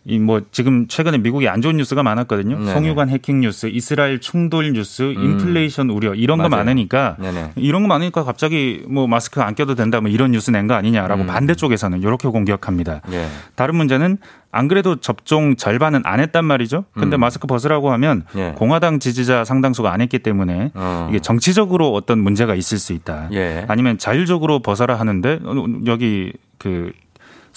[0.08, 2.58] 이 뭐 지금 최근에 미국이 안 좋은 뉴스가 많았거든요.
[2.58, 2.72] 네네.
[2.72, 5.22] 송유관 해킹 뉴스, 이스라엘 충돌 뉴스, 음.
[5.22, 6.64] 인플레이션 우려 이런 거 맞아요.
[6.64, 7.52] 많으니까 네네.
[7.56, 11.22] 이런 거 많으니까 갑자기 뭐 마스크 안 껴도 된다 뭐 이런 뉴스 낸 거 아니냐라고
[11.22, 11.26] 음.
[11.26, 13.02] 반대쪽에서는 이렇게 공격합니다.
[13.12, 13.26] 예.
[13.54, 14.18] 다른 문제는
[14.50, 16.84] 안 그래도 접종 절반은 안 했단 말이죠.
[16.94, 17.20] 근데 음.
[17.20, 18.54] 마스크 벗으라고 하면 예.
[18.56, 21.06] 공화당 지지자 상당수가 안 했기 때문에 어.
[21.10, 23.28] 이게 정치적으로 어떤 문제가 있을 수 있다.
[23.32, 23.64] 예.
[23.68, 26.92] 아니면 자율적으로 벗어라 하는데 어, 여기 그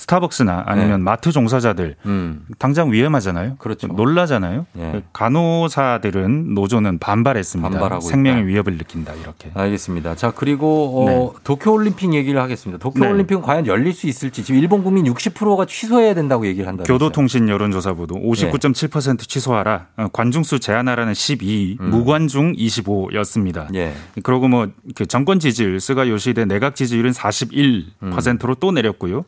[0.02, 0.98] 스타벅스나 아니면 네.
[0.98, 2.46] 마트 종사자들 음.
[2.60, 3.56] 당장 위험하잖아요.
[3.58, 3.88] 그렇죠.
[3.88, 4.66] 놀라잖아요.
[4.78, 5.04] 예.
[5.14, 7.70] 간호사들은 노조는 반발했습니다.
[7.70, 8.48] 반발하고 생명의 있다.
[8.48, 9.52] 위협을 느낀다 이렇게.
[9.54, 10.16] 알겠습니다.
[10.16, 12.78] 자, 그리고 어, 도쿄올림픽 얘기를 하겠습니다.
[12.78, 12.82] 네.
[12.82, 16.84] 도쿄올림픽은 과연 열릴 수 있을지 지금 일본 국민 60%가 취소해야 된다고 얘기를 한다.
[16.86, 18.22] 교도통신 여론조사보도 네.
[18.30, 21.90] 59.7% 취소하라, 어, 관중수 제한하라는 12, 음.
[21.90, 23.74] 무관중 25였습니다.
[23.76, 23.94] 예.
[24.24, 29.26] 그리고 뭐 그 정권 지지율, 스가 요시대 내각 지지율은 41%로 또 내렸고요.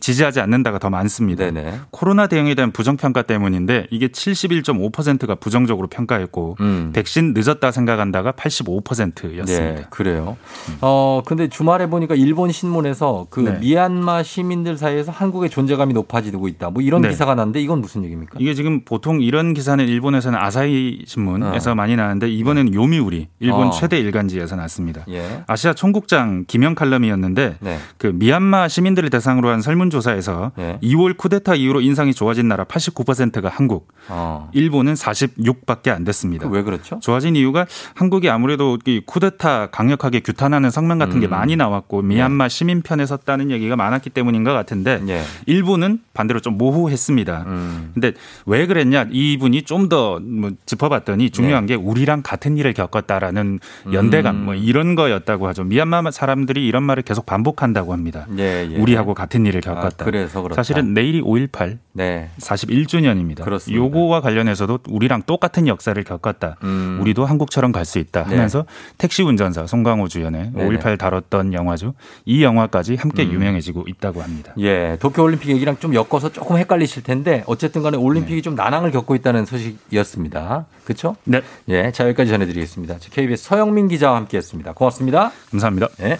[0.00, 1.46] 지지하지 않는다가 더 많습니다.
[1.46, 1.54] 음.
[1.54, 1.78] 네네.
[1.90, 6.90] 코로나 대응에 대한 부정평가 때문인데 이게 71.5%가 부정적으로 평가했고 음.
[6.92, 9.44] 백신 늦었다 생각한다가 85%였습니다.
[9.46, 10.36] 네, 그래요.
[10.80, 13.58] 어, 근데 주말에 보니까 일본 신문에서 그 네.
[13.60, 16.70] 미얀마 시민들 사이에서 한국의 존재감이 높아지고 있다.
[16.70, 17.10] 뭐 이런 네.
[17.10, 18.38] 기사가 났는데 이건 무슨 얘기입니까?
[18.40, 21.74] 이게 지금 보통 이런 기사는 일본에서는 아사히 신문에서 어.
[21.74, 23.70] 많이 나는데 이번에는 요미우리 일본 어.
[23.70, 25.04] 최대 일간지에서 났습니다.
[25.08, 25.44] 예.
[25.46, 27.78] 아시아 총국장 김영 칼럼이었는데 네.
[27.98, 30.78] 그 미얀마 시민들을 대상으로 한 설 문조사에서 네.
[30.82, 34.50] 2월 쿠데타 이후로 인상이 좋아진 나라 89%가 한국, 어.
[34.52, 36.48] 일본은 46밖에 안 됐습니다.
[36.48, 36.98] 왜 그렇죠?
[37.00, 41.30] 좋아진 이유가 한국이 아무래도 이 쿠데타 강력하게 규탄하는 성명 같은 게 음.
[41.30, 45.22] 많이 나왔고 미얀마 시민 편에 섰다는 얘기가 많았기 때문인 것 같은데 예.
[45.46, 47.44] 일본은 반대로 좀 모호했습니다.
[47.46, 47.90] 음.
[47.94, 48.12] 근데
[48.46, 53.58] 왜 그랬냐 이분이 좀 더 뭐 짚어봤더니 중요한 게 우리랑 같은 일을 겪었다라는
[53.92, 54.40] 연대감 네.
[54.42, 54.44] 음.
[54.44, 55.64] 뭐 이런 거였다고 하죠.
[55.64, 58.26] 미얀마 사람들이 이런 말을 계속 반복한다고 합니다.
[58.38, 58.76] 예, 예.
[58.76, 60.04] 우리하고 같은 일을 겪었다.
[60.04, 60.56] 아, 그래서 그렇다.
[60.56, 62.30] 사실은 내일이 5.18 네.
[62.40, 63.42] 41주년입니다.
[63.44, 63.84] 그렇습니다.
[63.84, 66.56] 요거와 관련해서도 우리랑 똑같은 역사를 겪었다.
[66.62, 66.98] 음.
[67.00, 68.34] 우리도 한국처럼 갈 수 있다 네.
[68.34, 68.66] 하면서
[68.98, 70.76] 택시 운전사 송강호 주연의 네네.
[70.78, 71.94] 5.18 다뤘던 영화죠.
[72.26, 73.32] 이 영화까지 함께 음.
[73.32, 74.52] 유명해지고 있다고 합니다.
[74.58, 78.42] 예, 도쿄올림픽 얘기랑 좀 엮어서 조금 헷갈리실 텐데 어쨌든 간에 올림픽이 네.
[78.42, 80.66] 좀 난항을 겪고 있다는 소식이었습니다.
[80.84, 81.16] 그렇죠?
[81.24, 81.40] 네.
[81.68, 82.96] 예, 자 여기까지 전해드리겠습니다.
[83.10, 84.72] KBS 서영민 기자와 함께했습니다.
[84.74, 85.32] 고맙습니다.
[85.50, 85.88] 감사합니다.
[86.02, 86.18] 예.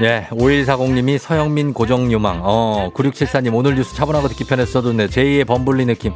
[0.00, 6.12] 예, 5140님이 서영민 고정유망, 어, 9674님 오늘 뉴스 차분하고 듣기 편했어도 네, 제2의 범블리 느낌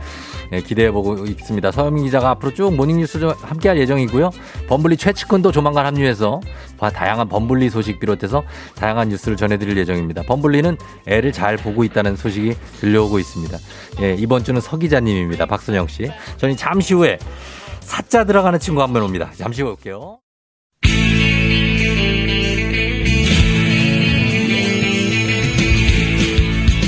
[0.52, 1.72] 예, 기대해보고 있습니다.
[1.72, 4.30] 서영민 기자가 앞으로 쭉 모닝뉴스 좀 함께할 예정이고요.
[4.68, 6.40] 범블리 최측근도 조만간 합류해서
[6.78, 8.44] 봐, 다양한 범블리 소식 비롯해서
[8.76, 10.22] 다양한 뉴스를 전해드릴 예정입니다.
[10.22, 10.76] 범블리는
[11.06, 13.58] 애를 잘 보고 있다는 소식이 들려오고 있습니다.
[14.02, 15.46] 예, 이번 주는 서 기자님입니다.
[15.46, 16.10] 박선영 씨.
[16.36, 17.18] 저는 잠시 후에
[17.80, 19.30] 사자 들어가는 친구 한 번 옵니다.
[19.36, 20.18] 잠시 후에 올게요.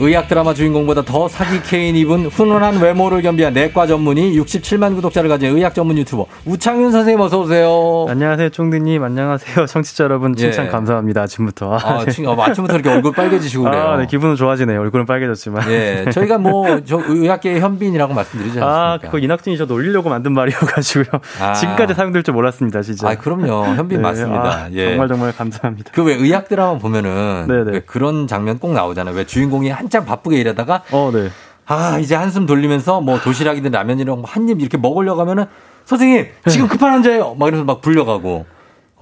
[0.00, 5.54] 의학 드라마 주인공보다 더 사기 케인 입은 훈훈한 외모를 겸비한 내과 전문의 67만 구독자를 가진
[5.54, 8.06] 의학 전문 유튜버 우창윤 선생님 어서 오세요.
[8.08, 9.02] 안녕하세요, 총드님.
[9.02, 10.34] 안녕하세요, 청취자 여러분.
[10.34, 10.68] 칭찬 예.
[10.68, 11.22] 감사합니다.
[11.22, 11.76] 아침부터.
[11.76, 13.82] 아, 칭- 어, 아침부터 이렇게 얼굴 빨개지시고 그래요.
[13.82, 14.80] 아, 네, 기분은 좋아지네요.
[14.80, 15.70] 얼굴은 빨개졌지만.
[15.70, 18.92] 예, 저희가 뭐, 저 의학계의 현빈이라고 말씀드리지 않습니까?
[18.92, 21.20] 아, 그거 이낙진이 저 놀리려고 만든 말이어가지고요.
[21.40, 21.52] 아.
[21.54, 23.08] 지금까지 사용될 줄 몰랐습니다, 진짜.
[23.08, 23.64] 아, 그럼요.
[23.74, 24.42] 현빈 네, 맞습니다.
[24.42, 24.88] 아, 예.
[24.90, 25.90] 정말 정말 감사합니다.
[25.92, 27.70] 그 왜 의학 드라마 보면은 네네.
[27.72, 29.14] 왜 그런 장면 꼭 나오잖아요.
[29.14, 31.28] 왜 주인공이 한참 바쁘게 일하다가 어, 네.
[31.66, 35.46] 아 이제 한숨 돌리면서 뭐 도시락이든 라면이랑 한 입 이렇게 먹으려고 하면은
[35.84, 37.34] 선생님 지금 급한 환자예요.
[37.38, 38.46] 막 이러면서 막 불려가고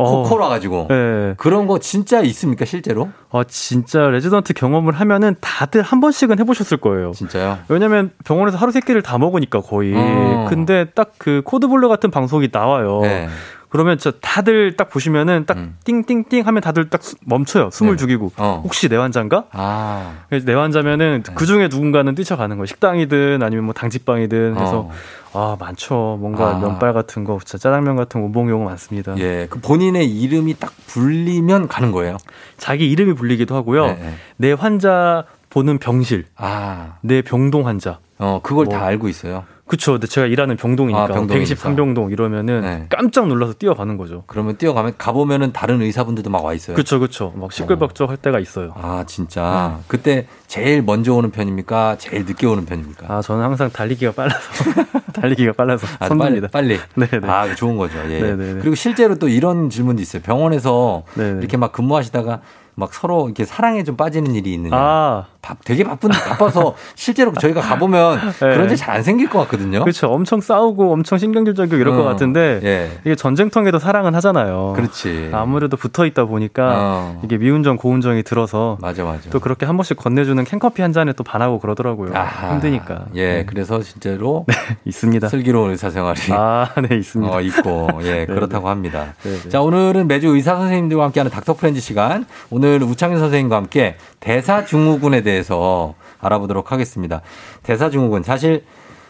[0.01, 0.23] 어.
[0.23, 1.35] 콜 와가지고 네.
[1.39, 3.09] 그런 거 진짜 있습니까 실제로?
[3.31, 7.11] 어, 진짜 레지던트 경험을 하면은 다들 한 번씩은 해보셨을 거예요.
[7.13, 7.59] 진짜요?
[7.69, 9.95] 왜냐면 병원에서 하루 세 끼를 다 먹으니까 거의.
[9.97, 10.47] 어.
[10.49, 13.01] 근데 딱 그 code blue 같은 방송이 나와요.
[13.03, 13.29] 네.
[13.71, 17.69] 그러면 저 다들 딱 보시면은 딱 띵띵띵 하면 다들 딱 수- 멈춰요.
[17.71, 17.97] 숨을 음.
[17.97, 18.01] 네.
[18.01, 18.33] 죽이고.
[18.39, 18.63] 어.
[18.65, 19.45] 혹시 내 환자인가?
[19.53, 20.21] 아.
[20.29, 22.67] 그래서 내 환자면은 그 중에 누군가는 뛰쳐가는 거예요.
[22.67, 24.91] 식당이든 아니면 뭐 당직방이든 그래서 어.
[25.35, 26.17] 아 많죠.
[26.21, 26.59] 뭔가 아.
[26.59, 29.17] 면발 같은 거, 진짜 짜장면 같은 오봉 용어 많습니다.
[29.19, 32.17] 예, 그 본인의 이름이 딱 불리면 가는 거예요.
[32.57, 33.87] 자기 이름이 불리기도 하고요.
[33.87, 34.15] 네, 네.
[34.39, 37.99] 내 환자 보는 병실, 아, 내 병동 환자.
[38.19, 38.75] 어, 그걸 뭐.
[38.75, 39.45] 다 알고 있어요.
[39.69, 39.93] 그쵸.
[39.93, 41.55] 근데 제가 일하는 병동이니까 아, 병동이니까.
[41.55, 42.87] 123병동 이러면은 네.
[42.89, 44.25] 깜짝 놀라서 뛰어가는 거죠.
[44.27, 46.75] 그러면 뛰어가면 가보면은 다른 의사분들도 막 와 있어요.
[46.75, 47.33] 그쵸, 그쵸.
[47.37, 48.73] 막 시끌벅적 할 때가 있어요.
[48.77, 49.79] 아, 진짜.
[49.87, 51.97] 그때 제일 먼저 오는 편입니까?
[51.99, 53.07] 제일 늦게 오는 편입니까?
[53.13, 54.39] 아, 저는 항상 달리기가 빨라서.
[55.13, 55.87] 달리기가 빨라서.
[55.99, 56.41] 아, 빨리.
[56.49, 56.79] 빨리.
[56.95, 57.29] 네네.
[57.29, 57.99] 아, 좋은 거죠.
[58.09, 58.21] 예.
[58.21, 58.61] 네네네.
[58.61, 60.23] 그리고 실제로 또 이런 질문도 있어요.
[60.23, 61.41] 병원에서 네네.
[61.41, 62.41] 이렇게 막 근무하시다가
[62.79, 64.77] 막 서로 이렇게 사랑에 좀 빠지는 일이 있느냐.
[64.77, 68.39] 아, 바- 되게 바쁜, 바빠서 실제로 저희가 가보면 네.
[68.39, 69.81] 그런 일 잘 안 생길 것 같거든요.
[69.83, 70.07] 그렇죠.
[70.09, 72.91] 엄청 싸우고 엄청 신경질적이고 이럴 것 어, 같은데 예.
[73.05, 74.75] 이게 전쟁통에도 사랑은 하잖아요.
[74.77, 75.31] 그렇지.
[75.33, 77.21] 아무래도 붙어 있다 보니까 어.
[77.25, 79.29] 이게 미운정 고운정이 들어서 맞아, 맞아.
[79.31, 82.15] 또 그렇게 한 번씩 건네주는 캔커피 한 잔에 또 반하고 그러더라고요.
[82.15, 82.53] 아하.
[82.53, 83.07] 힘드니까.
[83.17, 83.45] 예, 네.
[83.45, 84.47] 그래서 실제로
[84.87, 85.29] 있습니다.
[85.29, 87.35] 슬기로운 의사생활이 아, 네, 있습니다.
[87.35, 89.15] 어, 있고, 예, 네, 그렇다고 합니다.
[89.23, 89.49] 네, 네.
[89.49, 92.25] 자, 오늘은 매주 의사 선생님들과 함께하는 닥터 프렌즈 시간.
[92.51, 97.23] 오늘 우창윤 선생님과 함께 대사증후군에 대해서 알아보도록 하겠습니다.
[97.63, 98.23] 대사증후군.
[98.23, 98.65] 사실,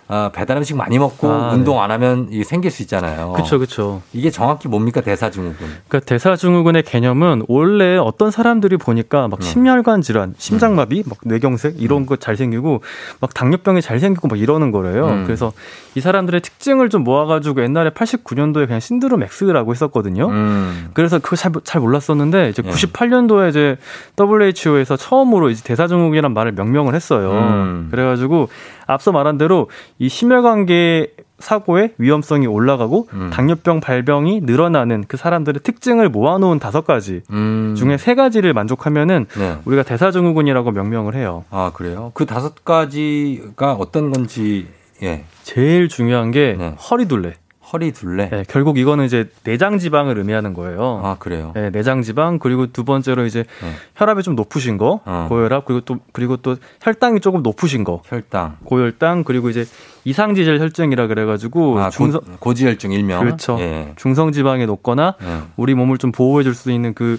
[0.09, 3.33] 어, 배달 음식 많이 먹고 아, 운동 안 하면 이게 생길 수 있잖아요.
[3.33, 4.01] 그렇죠, 그렇죠.
[4.15, 5.69] 이게 정확히 뭡니까, 대사증후군?
[5.87, 9.31] 그러니까 대사증후군의 개념은 원래 어떤 사람들이 보니까 음.
[9.31, 12.83] 막 심혈관 질환, 심장마비, 막 뇌경색 이런 거잘 생기고
[13.21, 15.09] 막 당뇨병이 잘 생기고 막 이러는 거래요.
[15.09, 15.25] 음.
[15.25, 15.53] 그래서
[15.95, 20.29] 이 사람들의 특징을 좀 모아가지고 옛날에 89년도에 그냥 신드롬 X라고 했었거든요.
[20.29, 20.89] 음.
[20.95, 22.71] 그래서 그거 잘, 잘 몰랐었는데 이제 예.
[22.71, 23.77] 98년도에 이제
[24.19, 27.31] WHO에서 처음으로 이제 대사증후군이라는 말을 명명을 했어요.
[27.31, 27.89] 음.
[27.91, 28.49] 그래가지고
[28.89, 29.69] 앞서 말한 대로
[29.99, 33.31] 이 심혈관계 사고의 위험성이 올라가고 음.
[33.33, 37.77] 당뇨병 발병이 늘어나는 그 사람들의 특징을 모아놓은 다섯 가지 음.
[37.77, 39.57] 중에 세 가지를 만족하면은 네.
[39.65, 41.45] 우리가 대사증후군이라고 명명을 해요.
[41.51, 42.11] 아, 그래요?
[42.15, 44.67] 그 다섯 가지가 어떤 건지,
[45.03, 45.25] 예.
[45.45, 46.75] 제일 중요한 게 네.
[46.91, 47.35] 허리둘레.
[47.73, 48.31] 허리 둘레.
[48.31, 51.01] 네, 결국 이거는 이제 내장 지방을 의미하는 거예요.
[51.05, 51.53] 아, 그래요?
[51.55, 53.73] 네, 내장 지방 그리고 두 번째로 이제 네.
[53.97, 55.27] 혈압이 좀 높으신 거 어.
[55.29, 58.57] 고혈압 그리고 또 그리고 또 혈당이 조금 높으신 거 혈당.
[58.65, 59.67] 고혈당 그리고 이제
[60.05, 63.21] 이상지질 혈증이라 그래가지고 아, 중성 고, 고지혈증 일명.
[63.25, 63.57] 그렇죠.
[63.61, 63.93] 예.
[63.97, 65.41] 중성 지방이 높거나 예.
[65.57, 67.19] 우리 몸을 좀 보호해 줄 수 있는 그,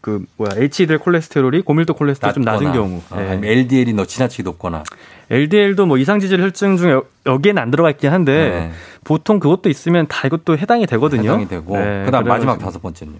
[0.00, 3.02] 그, 뭐야, HDL 콜레스테롤이 고밀도 콜레스테롤 좀 낮은 경우.
[3.10, 3.28] 어, 예.
[3.30, 4.82] 아니면 LDL이 너 지나치게 높거나.
[5.30, 8.70] LDL도 뭐 이상지질 혈증 중에 여- 여기에는 안 들어가 있긴 한데 네.
[9.04, 11.30] 보통 그것도 있으면 다 이것도 해당이 되거든요.
[11.30, 11.76] 해당이 되고.
[11.76, 12.58] 네, 그다음 마지막.
[12.58, 13.18] 다섯 번째는요.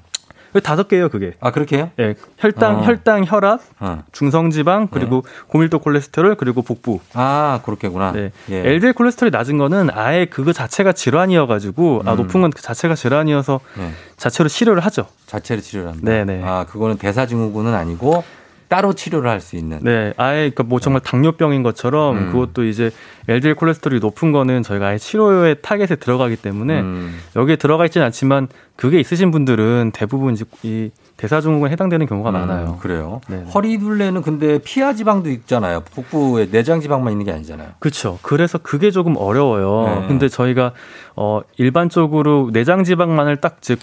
[0.52, 1.34] 그 다섯 개예요, 그게.
[1.40, 1.90] 아, 그렇게 해요?
[1.98, 2.14] 예.
[2.38, 2.82] 혈당, 어.
[2.84, 4.02] 혈당, 혈압, 어.
[4.12, 7.00] 중성지방, 그리고 고밀도 콜레스테롤, 그리고 복부.
[7.14, 8.12] 아, 그렇게구나.
[8.12, 8.32] 네.
[8.50, 8.56] 예.
[8.68, 12.16] LDL 콜레스테롤이 낮은 거는 아예 그거 자체가 질환이어 가지고, 아, 음.
[12.16, 13.92] 높은 건 그 자체가 질환이어서 네.
[14.16, 15.06] 자체로 치료를 하죠.
[15.26, 16.02] 자체로 치료를 한다.
[16.02, 16.42] 네 네.
[16.44, 18.24] 아, 그거는 대사증후군은 아니고
[18.70, 19.80] 따로 치료를 할 수 있는.
[19.82, 22.32] 네, 아예 그뭐 정말 당뇨병인 것처럼 음.
[22.32, 22.90] 그것도 이제
[23.28, 27.18] LDL 콜레스테롤이 높은 거는 저희가 아예 치료의 타겟에 들어가기 때문에 음.
[27.36, 32.78] 여기에 들어가 있지는 않지만 그게 있으신 분들은 대부분 이제 이 대사증후군에 해당되는 경우가 음, 많아요.
[32.80, 33.20] 그래요.
[33.28, 33.44] 네.
[33.54, 35.80] 허리 둘레는 근데 피하 지방도 있잖아요.
[35.94, 37.70] 복부에 내장 지방만 있는 게 아니잖아요.
[37.78, 38.18] 그렇죠.
[38.22, 40.00] 그래서 그게 조금 어려워요.
[40.02, 40.08] 네.
[40.08, 40.72] 근데 저희가
[41.16, 43.78] 어 일반적으로 내장 지방만을 딱 즉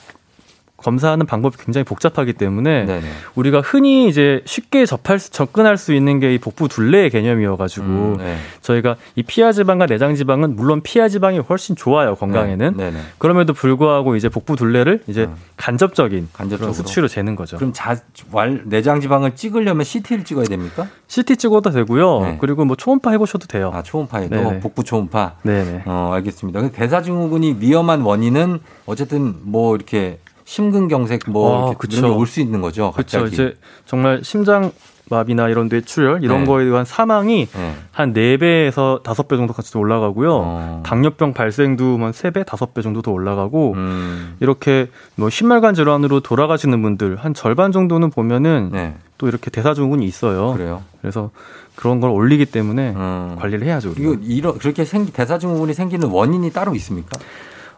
[0.78, 3.07] 검사하는 방법이 굉장히 복잡하기 때문에 네네.
[3.36, 8.17] 우리가 흔히 이제 쉽게 접할 수, 접근할 수 있는 게 이 복부 둘레의 개념이어가지고 음,
[8.17, 8.38] 네.
[8.61, 13.03] 저희가 이 피하 지방과 내장 지방은 물론 피하 지방이 훨씬 좋아요 건강에는 네, 네네.
[13.17, 15.36] 그럼에도 불구하고 이제 복부 둘레를 이제 음.
[15.55, 16.73] 간접적인 간접적으로.
[16.73, 17.57] 수치로 재는 거죠.
[17.57, 17.95] 그럼 자,
[18.32, 20.88] 왈, 내장 지방을 찍으려면 CT를 찍어야 됩니까?
[21.07, 22.21] CT 찍어도 되고요.
[22.21, 22.38] 네.
[22.39, 23.71] 그리고 뭐 초음파 해보셔도 돼요.
[23.73, 24.59] 아, 초음파에도 네네.
[24.59, 25.36] 복부 초음파.
[25.43, 25.84] 네네.
[25.86, 26.59] 어, 알겠습니다.
[26.59, 31.74] 근데 대사증후군이 위험한 원인은 어쨌든 뭐 이렇게 심근경색 뭐 아.
[31.78, 32.93] 그런 게올수 있는 거죠.
[32.93, 33.28] 그렇죠.
[33.28, 33.54] 이제
[33.86, 34.72] 정말 심장
[35.10, 36.45] 마비나 이런 뇌출혈 이런 네.
[36.45, 37.76] 거에 의한 사망이 네.
[37.91, 40.32] 한 4배에서 5배 정도까지 올라가고요.
[40.34, 40.84] 어.
[40.86, 44.38] 당뇨병 발생도 한 3배, 5배 정도 더 올라가고 음.
[44.39, 48.95] 이렇게 뭐 심혈관 질환으로 돌아가시는 분들 한 절반 정도는 보면은 네.
[49.18, 50.54] 또 이렇게 대사증후군이 있어요.
[50.54, 50.82] 그래요.
[51.02, 51.32] 그래서
[51.76, 53.36] 그런 걸 올리기 때문에 음.
[53.38, 53.91] 관리를 해야죠.
[53.91, 54.12] 우리가.
[54.12, 57.18] 이거 이러 그렇게 생기 대사증후군이 생기는 원인이 따로 있습니까?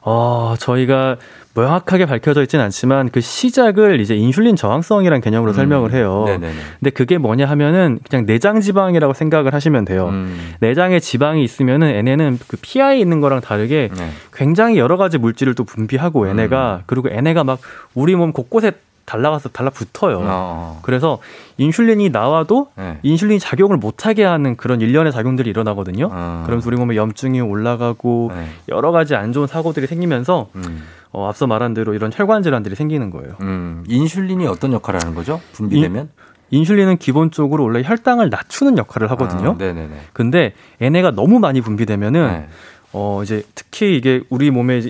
[0.02, 1.18] 어, 저희가
[1.56, 5.56] 명확하게 밝혀져 있지는 않지만 그 시작을 이제 인슐린 저항성이라는 개념으로 음.
[5.56, 6.24] 설명을 해요.
[6.28, 6.54] 네네네.
[6.80, 10.10] 근데 그게 뭐냐 하면은 그냥 내장 지방이라고 생각을 하시면 돼요.
[10.10, 10.54] 음.
[10.60, 14.10] 내장에 지방이 있으면은 얘네는 그 피하에 있는 거랑 다르게 네.
[14.34, 17.60] 굉장히 여러 가지 물질을 또 분비하고 얘네가 그리고 얘네가 막
[17.93, 18.72] 우리 몸 곳곳에
[19.10, 20.22] 달라가서 달라붙어요.
[20.22, 20.80] 어.
[20.84, 21.18] 그래서
[21.57, 22.99] 인슐린이 나와도 네.
[23.01, 26.10] 인슐린이 작용을 못하게 하는 그런 일련의 작용들이 일어나거든요.
[26.12, 26.43] 어.
[26.45, 28.47] 그러면서 우리 몸에 염증이 올라가고 네.
[28.68, 30.84] 여러 가지 안 좋은 사고들이 생기면서 음.
[31.12, 33.34] 어, 앞서 말한 대로 이런 혈관 질환들이 생기는 거예요.
[33.41, 35.41] 음, 인슐린이 어떤 역할을 하는 거죠?
[35.53, 36.10] 분비되면?
[36.51, 39.51] 인슐린은 기본적으로 원래 혈당을 낮추는 역할을 하거든요.
[39.51, 39.95] 아, 네네네.
[40.14, 42.47] 근데 얘네가 너무 많이 분비되면은 네.
[42.91, 44.82] 어 이제 특히 이게 우리 몸에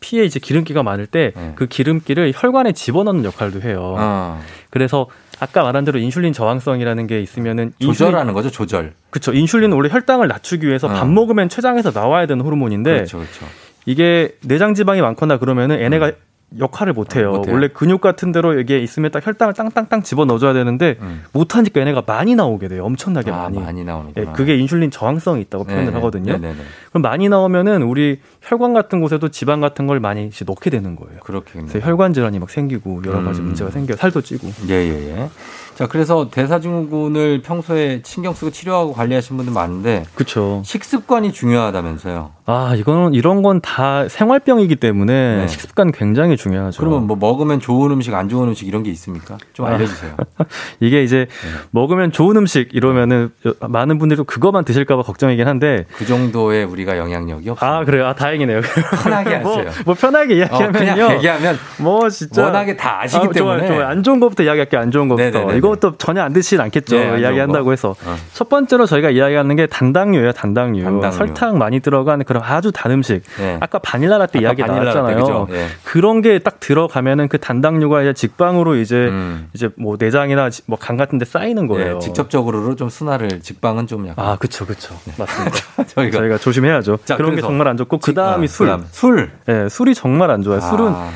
[0.00, 3.94] 피에 이제 기름기가 많을 때 그 기름기를 혈관에 집어넣는 역할도 해요.
[3.96, 4.02] 네.
[4.04, 4.40] 어.
[4.70, 5.06] 그래서
[5.40, 8.92] 아까 말한 대로 인슐린 저항성이라는 게 있으면은 조절하는 거죠, 조절.
[9.10, 9.32] 그렇죠.
[9.32, 12.94] 인슐린은 원래 혈당을 낮추기 위해서 밥 먹으면 췌장에서 나와야 되는 호르몬인데 어.
[12.94, 13.46] 그렇죠, 그렇죠.
[13.86, 16.12] 이게 내장 지방이 많거나 그러면은 얘네가
[16.58, 17.30] 역할을 못 해요.
[17.30, 17.34] 음.
[17.34, 17.54] 아, 못해요?
[17.54, 20.98] 원래 근육 같은 데로 이게 있으면 딱 혈당을 땅땅땅 집어 넣어줘야 되는데
[21.32, 22.84] 못 하니까 얘네가 많이 나오게 돼요.
[22.84, 23.34] 엄청나게 음.
[23.34, 23.58] 아, 많이.
[23.58, 24.30] 많이 나오는구나.
[24.30, 25.96] 예, 그게 인슐린 저항성이 있다고 네, 표현을 네.
[25.96, 26.32] 하거든요.
[26.32, 26.62] 네네네.
[26.88, 31.20] 그럼 많이 나오면은 우리 혈관 같은 곳에도 지방 같은 걸 많이 넣게 되는 거예요.
[31.20, 31.68] 그렇겠네요.
[31.70, 33.46] 그래서 혈관 질환이 막 생기고 여러 가지 음.
[33.46, 34.48] 문제가 생겨 살도 찌고.
[34.68, 35.30] 예, 예, 예.
[35.74, 40.62] 자, 그래서 대사증후군을 평소에 신경 쓰고 치료하고 관리하시는 분들 많은데 그렇죠.
[40.64, 42.37] 식습관이 중요하다면서요.
[42.50, 45.46] 아, 이거는 이런 건 다 생활병이기 때문에 네.
[45.48, 46.80] 식습관 굉장히 중요하죠.
[46.80, 49.36] 그러면 뭐 먹으면 좋은 음식, 안 좋은 음식 이런 게 있습니까?
[49.52, 49.70] 좀 아.
[49.70, 50.14] 알려주세요.
[50.80, 51.48] 이게 이제 네.
[51.72, 55.84] 먹으면 좋은 음식 이러면은 여- 많은 분들이 또 그거만 드실까봐 걱정이긴 한데.
[55.96, 57.70] 그 정도의 우리가 영향력이 없어요.
[57.70, 58.06] 아 그래요.
[58.06, 58.60] 아 다행이네요.
[59.02, 59.72] 편하게 뭐, 하세요.
[59.84, 61.14] 뭐 편하게 어, 이야기하면요.
[61.16, 63.58] 얘기하면 뭐 진짜 워낙에 다 아시기 아, 때문에.
[63.66, 63.86] 좋아요, 좋아요.
[63.88, 64.80] 안 좋은 것부터 이야기할게요.
[64.80, 65.30] 안 좋은 것부터.
[65.30, 65.58] 네네네네.
[65.58, 66.96] 이것도 전혀 안 드시진 않겠죠.
[66.96, 67.70] 네, 이야기한다고 거.
[67.72, 68.16] 해서 어.
[68.32, 70.32] 첫 번째로 저희가 이야기하는 게 단당류예요.
[70.32, 70.84] 단당류.
[70.84, 71.16] 단당류.
[71.16, 73.22] 설탕 많이 들어간 그런 아주 단 음식.
[73.38, 73.56] 네.
[73.60, 75.46] 아까 바닐라 라떼 아까 이야기 바닐라 라떼, 나왔잖아요.
[75.46, 75.56] 그죠?
[75.58, 75.66] 예.
[75.84, 79.48] 그런 게 딱 들어가면은 그 단당류가 이제 직방으로 이제 음.
[79.54, 81.96] 이제 뭐 내장이나 뭐 간 같은 데 쌓이는 거예요.
[81.96, 84.94] 예, 직접적으로 좀 순화를 직방은 좀 약간 아, 그쵸, 그쵸.
[85.18, 85.56] 맞습니다.
[85.88, 86.98] 저희가, 저희가 조심해야죠.
[87.04, 88.66] 자, 그런 게 정말 안 좋고 그 다음이 아, 술.
[88.66, 89.30] 그다음 술.
[89.48, 90.60] 예, 술이 정말 안 좋아요.
[90.60, 91.10] 술은 아.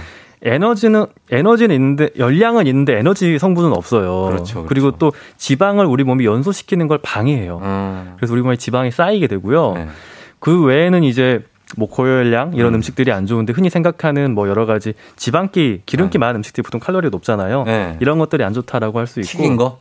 [0.45, 4.25] 에너지는 에너지는 있는데 열량은 있는데 에너지 성분은 없어요.
[4.31, 7.61] 그렇죠, 리고또 지방을 우리 몸이 연소시키는 걸 방해해요.
[7.63, 8.15] 음.
[8.17, 9.73] 그래서 우리 몸에 지방이 쌓이게 되고요.
[9.77, 9.89] 네.
[10.43, 11.45] 그 외에는 이제
[11.77, 12.79] 뭐 고열량 이런 음.
[12.79, 12.83] 음.
[12.83, 17.63] 식들이안 좋은데 흔히 생각하는 뭐 여러 가지 지방기 기름기 많은 음식들이 보통 칼로리가 높잖아요.
[17.65, 17.97] 네.
[18.01, 19.79] 이런 것들이 안 좋다라고 할 수 있고 튀긴 거?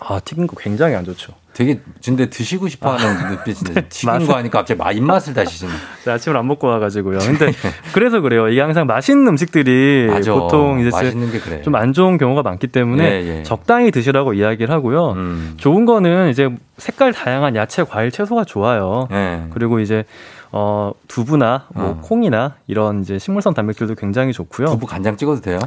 [0.00, 1.32] 아 튀긴 거 굉장히 안 좋죠.
[1.52, 4.26] 되게 근데 드시고 싶어하는 눈빛인데 튀긴 맞아요.
[4.26, 5.72] 거 하니까 갑자기 마- 입맛을 다시는.
[6.04, 7.18] 제가 아침을 안 먹고 와가지고요.
[7.18, 7.52] 근데
[7.92, 8.48] 그래서 그래요.
[8.48, 10.32] 이게 항상 맛있는 음식들이 맞아.
[10.32, 11.62] 보통 이제 맛있는 게 그래.
[11.62, 13.42] 좀안 좋은 경우가 많기 때문에 예, 예.
[13.42, 15.12] 적당히 드시라고 이야기를 하고요.
[15.12, 15.54] 음.
[15.56, 16.48] 좋은 거는 이제
[16.78, 19.08] 색깔 다양한 야채, 과일, 채소가 좋아요.
[19.10, 19.42] 예.
[19.50, 20.04] 그리고 이제
[20.52, 22.00] 어 두부나 뭐 어.
[22.02, 24.66] 콩이나 이런 이제 식물성 단백질도 굉장히 좋고요.
[24.68, 25.58] 두부 간장 찍어도 돼요?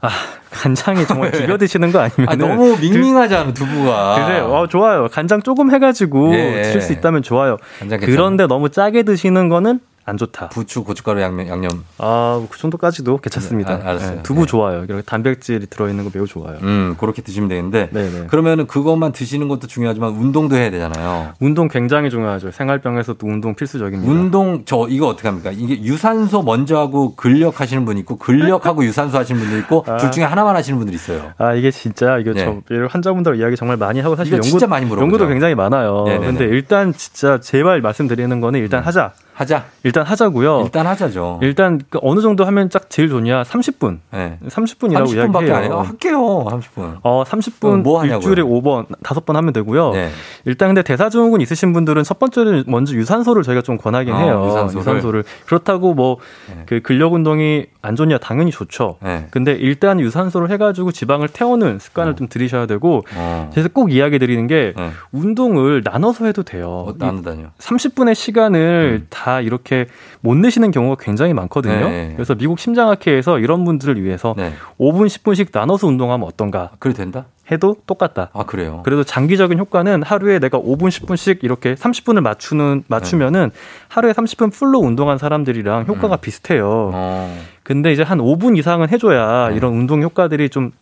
[0.00, 0.08] 아
[0.50, 4.14] 간장이 정말 비벼 드시는 거 아니면 아, 너무 밍밍하잖아, 두부가.
[4.16, 4.44] 드세요.
[4.46, 5.08] 어, 좋아요.
[5.08, 6.62] 간장 조금 해가지고 예.
[6.62, 7.56] 드실 수 있다면 좋아요.
[8.00, 10.50] 그런데 너무 짜게 드시는 거는 안 좋다.
[10.50, 11.84] 부추, 고춧가루, 양념, 양념.
[11.98, 13.74] 아, 그 정도까지도 괜찮습니다.
[13.74, 14.18] 아, 알았어요.
[14.18, 14.46] 예, 두부 네.
[14.46, 14.84] 좋아요.
[14.84, 16.58] 이렇게 단백질이 들어있는 거 매우 좋아요.
[16.62, 17.90] 음, 그렇게 드시면 되는데.
[17.90, 18.26] 네네.
[18.28, 21.32] 그러면은 그것만 드시는 것도 중요하지만 운동도 해야 되잖아요.
[21.40, 22.52] 운동 굉장히 중요하죠.
[22.52, 24.10] 생활병에서도 운동 필수적입니다.
[24.10, 25.50] 운동 저 이거 어떻게 합니까?
[25.52, 29.96] 이게 유산소 먼저 하고 근력 하시는 분이 있고 근력하고 유산소 하시는 분도 있고 아.
[29.96, 31.32] 둘 중에 하나만 하시는 분들이 있어요.
[31.36, 32.44] 아 이게 진짜 이거 네.
[32.44, 34.88] 저 환자분들 이야기 정말 많이 하고 사실 연구 진짜 많이.
[34.88, 36.04] 연구도 굉장히 많아요.
[36.06, 36.26] 네네네.
[36.26, 39.12] 근데 일단 진짜 제발 말씀드리는 거는 일단 하자.
[39.36, 39.66] 하자.
[39.82, 40.62] 일단 하자고요.
[40.64, 41.40] 일단 하자죠.
[41.42, 43.42] 일단 그 어느 정도 하면 딱 제일 좋냐?
[43.42, 43.98] 30분.
[44.10, 44.38] 네.
[44.48, 45.46] 30분이라고 30분밖에 안 해요.
[45.46, 45.80] 이야기해요.
[45.80, 46.18] 할게요.
[46.48, 46.98] 30분.
[47.02, 48.16] 어, 30분 어, 뭐 하냐고요?
[48.16, 49.90] 일주일에 5번, 5번 하면 되고요.
[49.90, 50.08] 네.
[50.46, 54.70] 일단 근데 대사 증후군 있으신 분들은 첫 번째는 먼저 유산소를 저희가 좀 권하긴 어, 해요.
[54.74, 55.24] 유산소를.
[55.44, 56.16] 그렇다고 뭐
[56.48, 56.62] 네.
[56.64, 58.96] 그 근력 운동이 안 좋냐 당연히 좋죠.
[59.02, 59.26] 네.
[59.30, 63.50] 근데 일단 유산소를 해 가지고 지방을 태우는 습관을 좀 들이셔야 되고 어.
[63.52, 64.90] 그래서 꼭 이야기 드리는 게 네.
[65.12, 66.86] 운동을 나눠서 해도 돼요.
[66.88, 67.48] 어, 나누다니요.
[67.58, 69.86] 30분의 시간을 다 이렇게
[70.20, 71.88] 못 내시는 경우가 굉장히 많거든요.
[71.88, 72.12] 네.
[72.14, 74.52] 그래서 미국 심장학회에서 이런 분들을 위해서 네.
[74.78, 77.26] 5분, 10분씩 나눠서 운동하면 어떤가 그래 된다?
[77.50, 78.30] 해도 똑같다.
[78.32, 78.82] 아, 그래요.
[78.84, 83.50] 그래도 장기적인 효과는 하루에 내가 5분, 10분씩 이렇게 30분을 맞추는 맞추면은
[83.88, 86.88] 하루에 30분 풀로 운동한 사람들이랑 효과가 비슷해요.
[86.88, 86.92] 음.
[86.94, 87.38] 어.
[87.62, 89.56] 근데 이제 한 5분 이상은 해줘야 네.
[89.56, 90.72] 이런 운동 효과들이 좀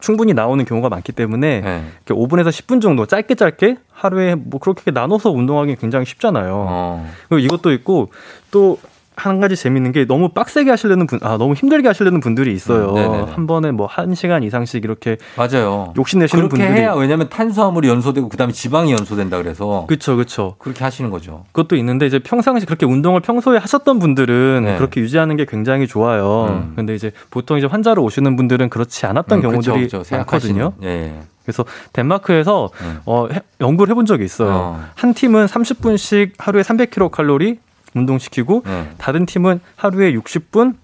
[0.00, 1.84] 충분히 나오는 경우가 많기 때문에 네.
[2.06, 6.66] 이렇게 5분에서 10분 정도 짧게 짧게 하루에 뭐 그렇게 나눠서 운동하기 굉장히 쉽잖아요.
[6.68, 7.10] 어.
[7.28, 8.10] 그리고 이것도 있고
[8.50, 8.78] 또
[9.16, 12.94] 한 가지 재밌는 게 너무 빡세게 하시려는 분, 아, 너무 힘들게 하시려는 분들이 있어요.
[12.94, 13.32] 음.
[13.34, 15.94] 한 번에 뭐 한 시간 이상씩 이렇게 맞아요.
[15.96, 20.54] 욕심내시는 그렇게 분들이 해야 왜냐면 탄수화물이 연소되고 그다음에 지방이 연소된다 그래서 그쵸, 그쵸.
[20.58, 21.44] 그렇게 하시는 거죠.
[21.52, 24.76] 그것도 있는데 이제 평상시 그렇게 운동을 평소에 하셨던 분들은 네.
[24.76, 26.46] 그렇게 유지하는 게 굉장히 좋아요.
[26.50, 26.72] 음.
[26.76, 30.14] 근데 이제 보통 이제 환자로 오시는 분들은 그렇지 않았던 음, 경우들이 그렇죠, 그렇죠.
[30.16, 30.72] 많거든요.
[30.80, 30.82] 생각하시는.
[30.82, 31.14] 예.
[31.44, 32.98] 그래서 덴마크에서 음.
[33.06, 34.50] 어, 해- 연구를 해본 적이 있어요.
[34.52, 34.84] 어.
[34.94, 37.56] 한 팀은 30분씩 하루에 300kcal
[37.96, 38.90] 운동시키고 네.
[38.98, 40.74] 다른 팀은 하루에 60분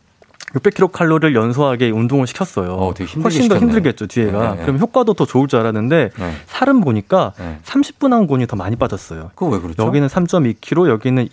[0.55, 2.93] 600kcal 칼로리를 연소하게 운동을 시켰어요.
[2.99, 3.61] 힘들게 훨씬 더 시켰네.
[3.61, 4.51] 힘들겠죠 뒤에가.
[4.51, 4.63] 네, 네.
[4.67, 6.33] 그럼 효과도 더 좋을 줄 알았는데 네.
[6.47, 7.59] 살은 보니까 네.
[7.65, 9.31] 30분 한 곤이 더 많이 빠졌어요.
[9.35, 9.83] 그거 왜 그렇죠?
[9.83, 11.27] 여기는 3.2kg, 여기는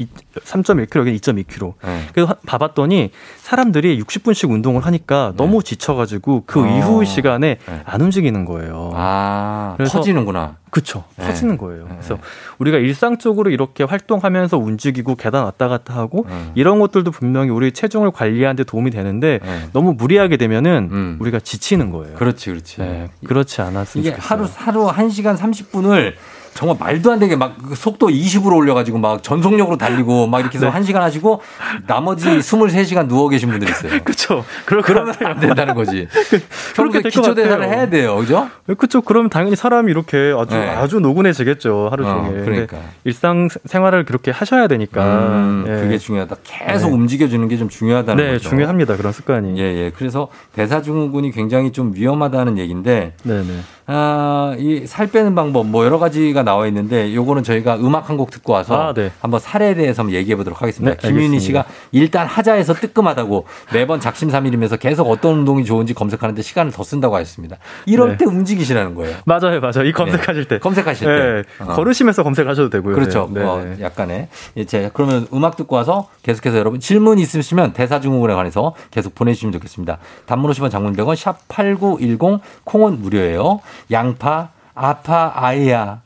[0.45, 1.73] 3.1kg, 여기는 2.2kg.
[1.84, 2.07] 네.
[2.13, 3.11] 그래서 봐봤더니
[3.41, 6.65] 사람들이 60분씩 운동을 하니까 너무 지쳐가지고 그 어.
[6.77, 7.82] 이후 시간에 네.
[7.84, 8.91] 안 움직이는 거예요.
[8.93, 10.59] 아, 그래서- 터지는구나.
[10.70, 11.03] 그쵸.
[11.17, 11.26] 네.
[11.26, 11.88] 터지는 거예요.
[11.89, 12.17] 그래서
[12.59, 16.51] 우리가 일상적으로 이렇게 활동하면서 움직이고 계단 왔다 갔다 하고 네.
[16.55, 19.70] 이런 것들도 분명히 우리 체중을 관리하는 데 도움이 되는데 네.
[19.74, 22.15] 너무 무리하게 되면은 우리가 지치는 거예요.
[22.15, 22.82] 그렇지, 그렇지.
[22.82, 24.47] 네, 그렇지 않았으면 이게 좋겠어요.
[24.55, 26.13] 하루 하루 1시간 30분을
[26.60, 30.72] 정말 말도 안 되게 막그 속도 20으로 올려가지고 막 전속력으로 달리고 막 이렇게 해서 네.
[30.74, 31.39] 한 1시간 하시고
[31.88, 33.99] 나머지 23시간 누워 계신 분들 있어요.
[34.03, 34.43] 그렇죠.
[34.66, 35.16] 그러면.
[35.24, 36.10] 안 된다는 거지.
[36.76, 37.74] 그렇게 평소에 될것 기초 대사를 같아요.
[37.78, 38.18] 해야 돼요.
[38.18, 38.49] 그죠?
[38.66, 38.99] 그렇죠.
[39.01, 40.68] 그럼 당연히 사람이 이렇게 아주 네.
[40.70, 42.43] 아주 노곤해지겠죠 하루 어, 종일.
[42.43, 42.76] 그러니까.
[42.76, 45.03] 근데 일상 생활을 그렇게 하셔야 되니까.
[45.28, 45.82] 음, 예.
[45.82, 46.36] 그게 중요하다.
[46.43, 46.93] 계속 네.
[46.93, 48.49] 움직여주는 게 좀 중요하다는 네, 거죠.
[48.49, 49.60] 중요합니다 그런 습관이.
[49.60, 49.91] 예, 예.
[49.95, 53.60] 그래서 대사증후군이 굉장히 좀 위험하다는 얘기인데, 네, 네.
[53.91, 58.29] 아, 이 살 빼는 방법 뭐 여러 가지가 나와 있는데 요거는 저희가 음악 한 곡
[58.31, 59.11] 듣고 와서 아, 네.
[59.21, 60.95] 한번 살에 대해서 한번 얘기해 보도록 하겠습니다.
[60.95, 61.39] 네, 김윤희.
[61.39, 61.63] 씨가
[61.93, 67.57] 일단 하자에서 뜨끔하다고 매번 작심삼일이면서 계속 어떤 운동이 좋은지 검색하는데 시간을 더 쓴다고 하셨습니다.
[67.85, 68.17] 이럴 네.
[68.17, 69.15] 때 움직이시라는 거예요.
[69.25, 69.85] 맞아요, 맞아요.
[69.85, 70.59] 이 검색하실 때.
[70.59, 71.63] 검색하실 네, 때.
[71.63, 71.73] 어.
[71.75, 72.93] 걸으시면서 검색하셔도 되고요.
[72.93, 73.29] 그렇죠.
[73.33, 73.81] 네, 어, 네.
[73.81, 74.27] 약간의.
[74.57, 79.97] 예, 제 그러면 음악 듣고 와서 계속해서 여러분 질문 있으시면 대사증후군에 관해서 계속 보내주시면 좋겠습니다.
[80.25, 83.61] 단문 50원 장문 100원 샵 8910 콩은 무료예요.
[83.91, 86.01] 양파 아파 아이야.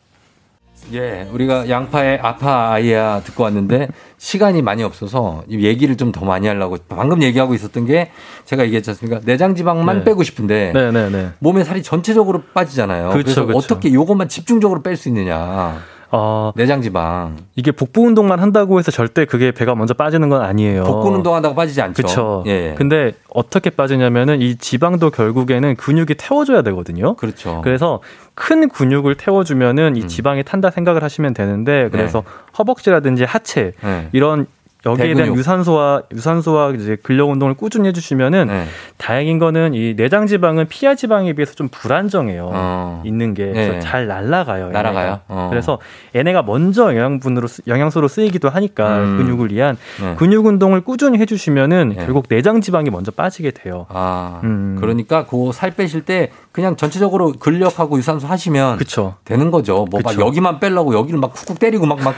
[0.91, 6.45] 예, 우리가 양파의 아파 아이야 듣고 왔는데 시간이 많이 없어서 이 얘기를 좀 더 많이
[6.47, 8.11] 하려고 방금 얘기하고 있었던 게
[8.45, 9.21] 제가 얘기했지 않습니까?
[9.23, 10.03] 내장 지방만 네.
[10.03, 11.29] 빼고 싶은데 네, 네, 네.
[11.39, 13.09] 몸에 살이 전체적으로 빠지잖아요.
[13.11, 13.57] 그렇죠, 그래서 그렇죠.
[13.57, 15.81] 어떻게 요것만 집중적으로 뺄 수 있느냐?
[16.15, 17.37] 어, 내장 지방.
[17.55, 20.83] 이게 복부 운동만 한다고 해서 절대 그게 배가 먼저 빠지는 건 아니에요.
[20.83, 21.93] 복근 운동한다고 빠지지 않죠.
[21.95, 22.43] 그렇죠.
[22.45, 22.75] 예.
[22.77, 27.15] 근데 어떻게 빠지냐면은 이 지방도 결국에는 근육이 태워줘야 되거든요.
[27.15, 27.61] 그렇죠.
[27.63, 27.99] 그래서
[28.35, 29.97] 큰 근육을 태워주면은 음.
[29.97, 32.23] 이 지방이 탄다 생각을 하시면 되는데 그래서
[32.59, 34.09] 허벅지라든지 하체 네.
[34.11, 34.45] 이런
[34.85, 35.37] 여기에 대한 대근육.
[35.37, 38.65] 유산소와 유산소와 이제 근력 운동을 꾸준히 해주시면은 네.
[38.97, 42.49] 다행인 거는 이 내장 지방은 피하 지방에 비해서 좀 불안정해요.
[42.51, 43.01] 어.
[43.05, 43.79] 있는 게 네.
[43.79, 44.65] 잘 날아가요.
[44.65, 44.81] 얘네가.
[44.81, 45.19] 날아가요?
[45.29, 45.47] 어.
[45.49, 45.79] 그래서
[46.15, 49.17] 얘네가 먼저 영양분으로 쓰- 영양소로 쓰이기도 하니까 음.
[49.17, 50.15] 근육을 위한 네.
[50.15, 52.05] 근육 운동을 꾸준히 해주시면은 네.
[52.05, 53.85] 결국 내장 지방이 먼저 빠지게 돼요.
[53.89, 54.77] 아, 음.
[54.79, 59.15] 그러니까 그 살 빼실 때 그냥 전체적으로 근력하고 유산소 하시면 그쵸.
[59.23, 59.85] 되는 거죠.
[59.89, 60.19] 뭐 막.
[60.19, 62.15] 여기만 빼려고 여기를 막 쿡쿡 때리고 막 막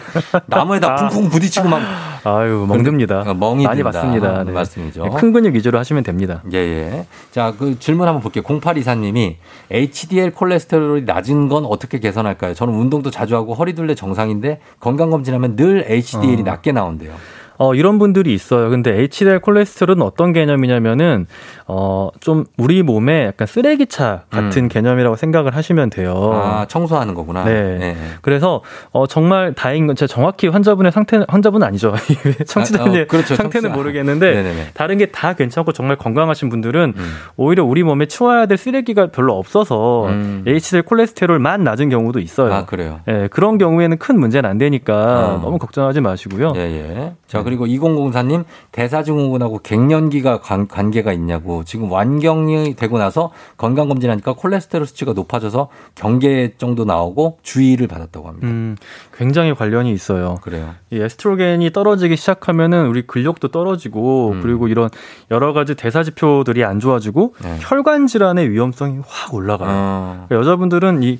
[0.47, 1.09] 나무에다 아.
[1.09, 1.82] 쿵쿵 부딪히고 막
[2.24, 3.22] 아유 멍듭니다.
[3.22, 3.91] 어, 멍이 많이 든다.
[3.91, 4.43] 봤습니다.
[4.43, 5.10] 네, 말씀이죠.
[5.12, 6.41] 큰 근육 위주로 하시면 됩니다.
[6.53, 7.06] 예, 예.
[7.32, 8.43] 자, 그 질문 한번 볼게요.
[8.43, 9.36] 0824님이
[9.72, 12.53] HDL 콜레스테롤이 낮은 건 어떻게 개선할까요?
[12.53, 16.43] 저는 운동도 자주 하고 허리둘레 정상인데 건강 검진하면 늘 HDL이 어.
[16.43, 17.14] 낮게 나온대요.
[17.58, 18.70] 어, 이런 분들이 있어요.
[18.70, 21.26] 근데 HDL 콜레스테롤은 어떤 개념이냐면은,
[21.68, 26.14] 어, 좀 우리 몸에 약간 쓰레기차 같은 개념이라고 생각을 하시면 돼요.
[26.34, 26.38] 음.
[26.38, 27.41] 아, 청소하는 거구나.
[27.41, 27.45] 어.
[27.45, 27.80] 네.
[27.82, 27.95] 예.
[28.22, 31.93] 그래서 어 정말 다행인 건 제가 정확히 환자분의 상태 환자분은 아니죠.
[32.45, 33.36] 청취자님 아, 어, 그렇죠.
[33.36, 33.76] 상태는 청취자.
[33.76, 34.68] 모르겠는데 네네네.
[34.74, 37.14] 다른 게 다 괜찮고 정말 건강하신 분들은 음.
[37.38, 40.43] 오히려 우리 몸에 치워야 될 쓰레기가 별로 없어서 음.
[40.45, 42.53] HDL 콜레스테롤만 낮은 경우도 있어요.
[42.53, 42.99] 아, 그래요?
[43.08, 45.39] 예, 그런 경우에는 큰 문제는 안 되니까 어.
[45.41, 46.53] 너무 걱정하지 마시고요.
[46.56, 47.14] 예, 예.
[47.28, 51.64] 자, 그리고 2004님, 대사증후군하고 갱년기가 관, 관계가 있냐고.
[51.64, 58.48] 지금 완경이 되고 나서 건강 검진하니까 콜레스테롤 수치가 높아져서 경계 정도 나오고 주의를 받았다고 합니다.
[58.48, 58.76] 음,
[59.16, 60.39] 굉장히 관련이 있어요.
[60.41, 60.74] 그래요.
[60.89, 64.41] 이 에스트로겐이 떨어지기 시작하면은 우리 근력도 떨어지고 음.
[64.41, 64.89] 그리고 이런
[65.30, 67.58] 여러 가지 대사 지표들이 안 좋아지고 네.
[67.62, 69.70] 혈관 질환의 위험성이 확 올라가요.
[69.72, 71.20] 어, 그러니까 여자분들은 이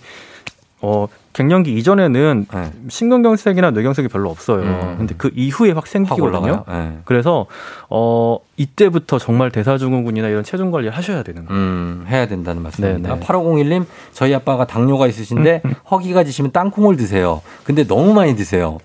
[0.82, 2.72] 어, 갱년기 이전에는 네.
[2.88, 4.62] 신경경색이나 뇌경색이 별로 없어요.
[4.62, 4.96] 음.
[4.98, 6.64] 근데 그 이후에 확확 생기거든요.
[6.70, 7.00] 예.
[7.04, 7.46] 그래서
[7.90, 11.62] 어 이때부터 정말 대사증후군이나 이런 체중 관리를 하셔야 되는 거예요.
[11.62, 13.10] 음, 해야 된다는 말씀입니다.
[13.10, 13.20] 네네.
[13.22, 17.42] 음, 8501님, 저희 아빠가 당뇨가 있으신데 허기가 지시면 땅콩을 드세요.
[17.66, 18.78] 근데 너무 많이 드세요.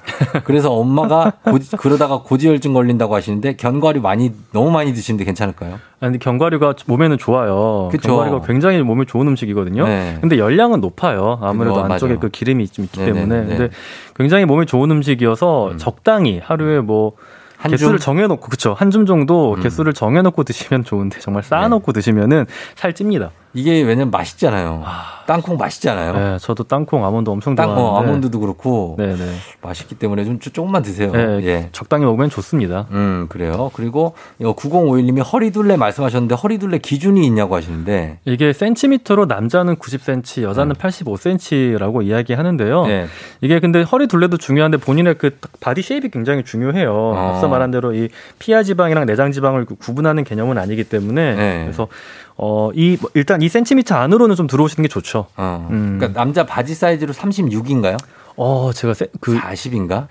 [0.45, 5.75] 그래서 엄마가 고지- 그러다가 고지혈증 걸린다고 하시는데 견과류 많이 너무 많이 드시는데 괜찮을까요?
[5.75, 7.89] 아, 근데 견과류가 몸에는 좋아요.
[7.93, 8.09] 그쵸.
[8.09, 9.87] 견과류가 굉장히 몸에 좋은 음식이거든요.
[9.87, 10.18] 네.
[10.21, 11.39] 근데 열량은 높아요.
[11.43, 12.21] 아무래도 그거 안쪽에 맞아요.
[12.21, 13.41] 그 기름이 좀 있기 네네, 때문에.
[13.43, 13.47] 네.
[13.57, 13.75] 근데
[14.16, 17.12] 굉장히 몸에 좋은 음식이어서 적당히 하루에 뭐
[17.61, 18.04] 한 개수를 줌?
[18.04, 19.62] 정해놓고 그쵸 한 줌 정도 음.
[19.62, 23.30] 개수를 정해놓고 드시면 좋은데 정말 쌓아놓고 드시면은 살 찝니다.
[23.53, 24.84] 이게 왜냐면 맛있잖아요.
[25.26, 26.12] 땅콩 맛있잖아요.
[26.12, 29.24] 네, 저도 땅콩 아몬드 엄청 땅콩 좋아하는데 아몬드도 그렇고 네, 네.
[29.62, 31.11] 맛있기 때문에 좀 조- 조금만 드세요.
[31.12, 31.68] 네, 예.
[31.72, 32.86] 적당히 먹으면 좋습니다.
[32.92, 33.70] 음, 그래요.
[33.74, 42.05] 그리고 이거 9051님이 허리둘레 말씀하셨는데 허리둘레 기준이 있냐고 하시는데 이게 센티미터로 남자는 90cm, 여자는 85cm라고
[42.05, 42.86] 이야기하는데요.
[42.86, 43.07] 네.
[43.40, 46.92] 이게 근데 허리 둘레도 중요한데 본인의 그 body shape이 굉장히 중요해요.
[46.92, 47.32] 어.
[47.34, 51.61] 앞서 말한 대로 이 피하 지방이랑 내장 지방을 구- 구분하는 개념은 아니기 때문에 네.
[51.64, 51.88] 그래서
[52.37, 55.26] 어, 이뭐 일단 2cm 안으로는 좀 들어오시는 게 좋죠.
[55.37, 55.68] 어.
[55.70, 55.99] 음.
[55.99, 57.99] 그러니까 남자 바지 사이즈로 36인가요?
[58.43, 60.07] 어, 제가 세, 그 40인가?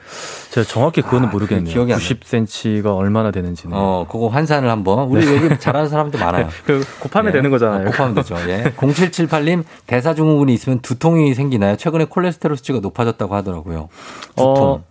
[0.51, 1.63] 제가 정확히 그거는 아, 모르겠네요.
[1.63, 2.09] 그게 기억이 안 나요.
[2.09, 3.75] 90cm가 얼마나 되는지는.
[3.75, 5.07] 어, 그거 환산을 한번.
[5.07, 6.47] 우리 여기 잘하는 사람도 많아요.
[6.63, 7.37] 그 곱하면 예.
[7.37, 7.87] 되는 거잖아요.
[7.87, 8.35] 어, 곱하면 되죠.
[8.47, 8.71] 예.
[8.77, 11.75] 0778님, 대사증후군이 있으면 두통이 생기나요?
[11.75, 13.89] 최근에 콜레스테롤 수치가 높아졌다고 하더라고요.
[14.35, 14.45] 두통.
[14.45, 14.83] 어,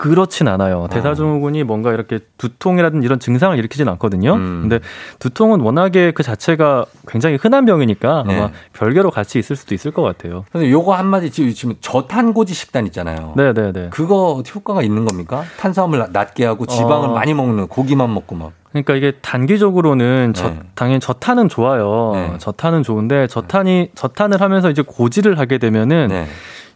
[0.00, 0.88] 그렇진 않아요.
[0.90, 4.32] 대사증후군이 뭔가 이렇게 두통이라든 이런 증상을 일으키진 않거든요.
[4.32, 4.60] 음.
[4.62, 4.80] 근데
[5.18, 8.52] 두통은 워낙에 그 자체가 굉장히 흔한 병이니까 아마 네.
[8.72, 10.46] 별개로 같이 있을 수도 있을 것 같아요.
[10.52, 13.34] 근데 요거 한마디 지금, 저탄고지 식단 있잖아요.
[13.36, 13.90] 네네네.
[13.90, 15.44] 그거 효과가 있는 겁니까?
[15.58, 17.12] 탄수화물 나- 낮게 하고 지방을 어.
[17.12, 18.52] 많이 먹는 고기만 먹고 막.
[18.70, 20.60] 그러니까 이게 단기적으로는 저- 네.
[20.76, 22.12] 당연히 저탄은 좋아요.
[22.14, 22.38] 네.
[22.38, 26.26] 저탄은 좋은데 저탄이 저탄을 하면서 이제 고지를 하게 되면은 네.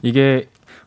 [0.02, 0.46] 이게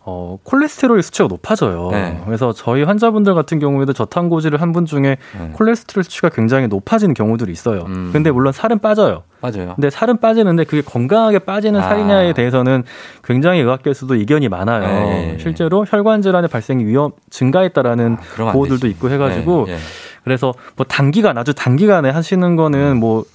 [0.09, 1.89] 어, 콜레스테롤 수치가 높아져요.
[1.91, 2.21] 네.
[2.25, 5.49] 그래서 저희 환자분들 같은 경우에도 저탄고지를 한 분 중에 네.
[5.53, 7.81] 콜레스테롤 수치가 굉장히 높아지는 경우들이 있어요.
[7.87, 8.11] 음.
[8.13, 9.23] 근데 물론 살은 빠져요.
[9.41, 9.73] 맞아요.
[9.75, 11.83] 근데 살은 빠지는데 그게 건강하게 빠지는 아.
[11.89, 12.83] 살이냐에 대해서는
[13.23, 14.81] 굉장히 의학계에서도 이견이 많아요.
[14.87, 15.39] 네, 예.
[15.39, 18.87] 실제로 혈관 질환의 발생 위험 증가했다라는 아, 되지.
[18.87, 19.77] 있고 해가지고 네, 예.
[20.23, 23.25] 그래서 뭐 단기간 아주 단기간에 하시는 거는 뭐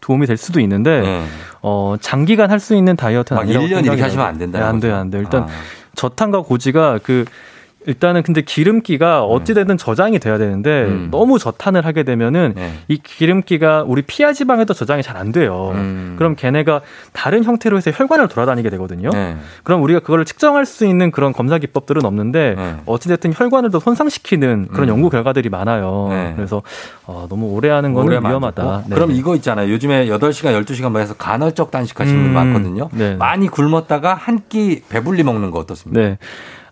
[0.00, 1.24] 도움이 될 수도 있는데 네.
[1.62, 4.24] 어 장기간 할 수 있는 다이어트는 막 아니라고 1년 이렇게 하시면.
[4.26, 4.58] 안 된다.
[4.60, 5.22] 네, 안 돼요, 안 돼요.
[5.22, 5.48] 일단 아.
[5.94, 7.24] 저탄과 고지가 그
[7.86, 11.08] 일단은 근데 기름기가 어찌되든 저장이 돼야 되는데 음.
[11.10, 12.72] 너무 저탄을 하게 되면은 네.
[12.88, 15.70] 이 기름기가 우리 피하 지방에도 저장이 잘 안 돼요.
[15.74, 16.16] 음.
[16.18, 16.80] 그럼 걔네가
[17.12, 19.10] 다른 형태로 해서 혈관을 돌아다니게 되거든요.
[19.10, 19.36] 네.
[19.62, 22.76] 그럼 우리가 그거를 측정할 수 있는 그런 검사 기법들은 없는데 네.
[22.86, 24.94] 어찌됐든 혈관을 더 손상시키는 그런 음.
[24.94, 26.08] 연구 결과들이 많아요.
[26.10, 26.32] 네.
[26.34, 26.62] 그래서
[27.06, 28.28] 어, 너무 오래 하는 만들고.
[28.28, 28.84] 위험하다.
[28.88, 28.94] 네.
[28.96, 29.70] 그럼 이거 있잖아요.
[29.70, 32.34] 요즘에 8시간, 12시간 뭐 해서 간헐적 단식하시는 분 음.
[32.34, 32.88] 많거든요.
[32.92, 33.14] 네.
[33.14, 36.16] 많이 굶었다가 한 끼 배불리 먹는 거 어떻습니까?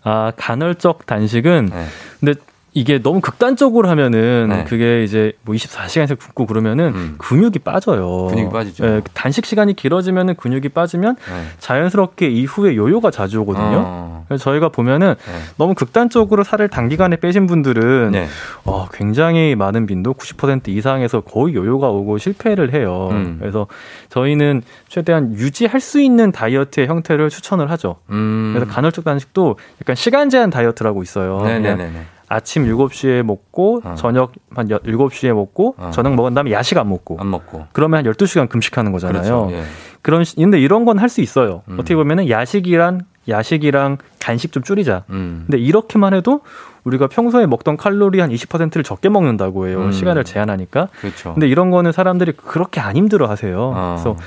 [0.05, 0.09] 네.
[0.09, 1.85] 아, 간헐적 단식은 네.
[2.19, 2.33] 근데
[2.75, 4.63] 이게 너무 극단적으로 하면은 네.
[4.63, 7.15] 그게 이제 뭐 24시간에서 굶고 그러면은 음.
[7.19, 8.27] 근육이 빠져요.
[8.27, 8.85] 근육이 빠지죠.
[8.85, 11.45] 네, 단식 시간이 길어지면은 근육이 빠지면 네.
[11.59, 13.83] 자연스럽게 이후에 요요가 자주 오거든요.
[13.85, 14.25] 어.
[14.27, 15.33] 그래서 저희가 보면은 네.
[15.57, 18.27] 너무 극단적으로 살을 단기간에 빼신 분들은 네.
[18.65, 23.09] 어, 굉장히 많은 빈도 90% 이상에서 거의 요요가 오고 실패를 해요.
[23.11, 23.37] 음.
[23.39, 23.67] 그래서
[24.09, 27.97] 저희는 최대한 유지할 수 있는 다이어트의 형태를 추천을 하죠.
[28.09, 28.53] 음.
[28.55, 31.41] 그래서 간헐적 단식도 약간 시간 제한 다이어트라고 있어요.
[31.43, 31.91] 네네네.
[32.33, 33.95] 아침 7시에 먹고 어.
[33.95, 35.91] 저녁 한 7시에 먹고 어.
[35.93, 37.65] 저녁 먹은 다음에 야식 안 먹고 안 먹고.
[37.71, 39.21] 그러면 한 12시간 금식하는 거잖아요.
[39.47, 39.49] 그렇죠.
[39.51, 39.63] 예.
[40.01, 41.61] 그런 시- 근데 이런 건 할 수 있어요.
[41.69, 41.73] 음.
[41.75, 45.03] 어떻게 보면은 야식이란 야식이랑 간식 좀 줄이자.
[45.09, 45.45] 음.
[45.47, 46.41] 근데 이렇게만 해도
[46.83, 49.79] 우리가 평소에 먹던 칼로리 한 20%를 적게 먹는다고 해요.
[49.83, 49.91] 음.
[49.93, 50.89] 시간을 제한하니까.
[50.99, 51.33] 그렇죠.
[51.33, 53.71] 근데 이런 거는 사람들이 그렇게 안 힘들어 하세요.
[53.73, 53.95] 어.
[53.95, 54.17] 그래서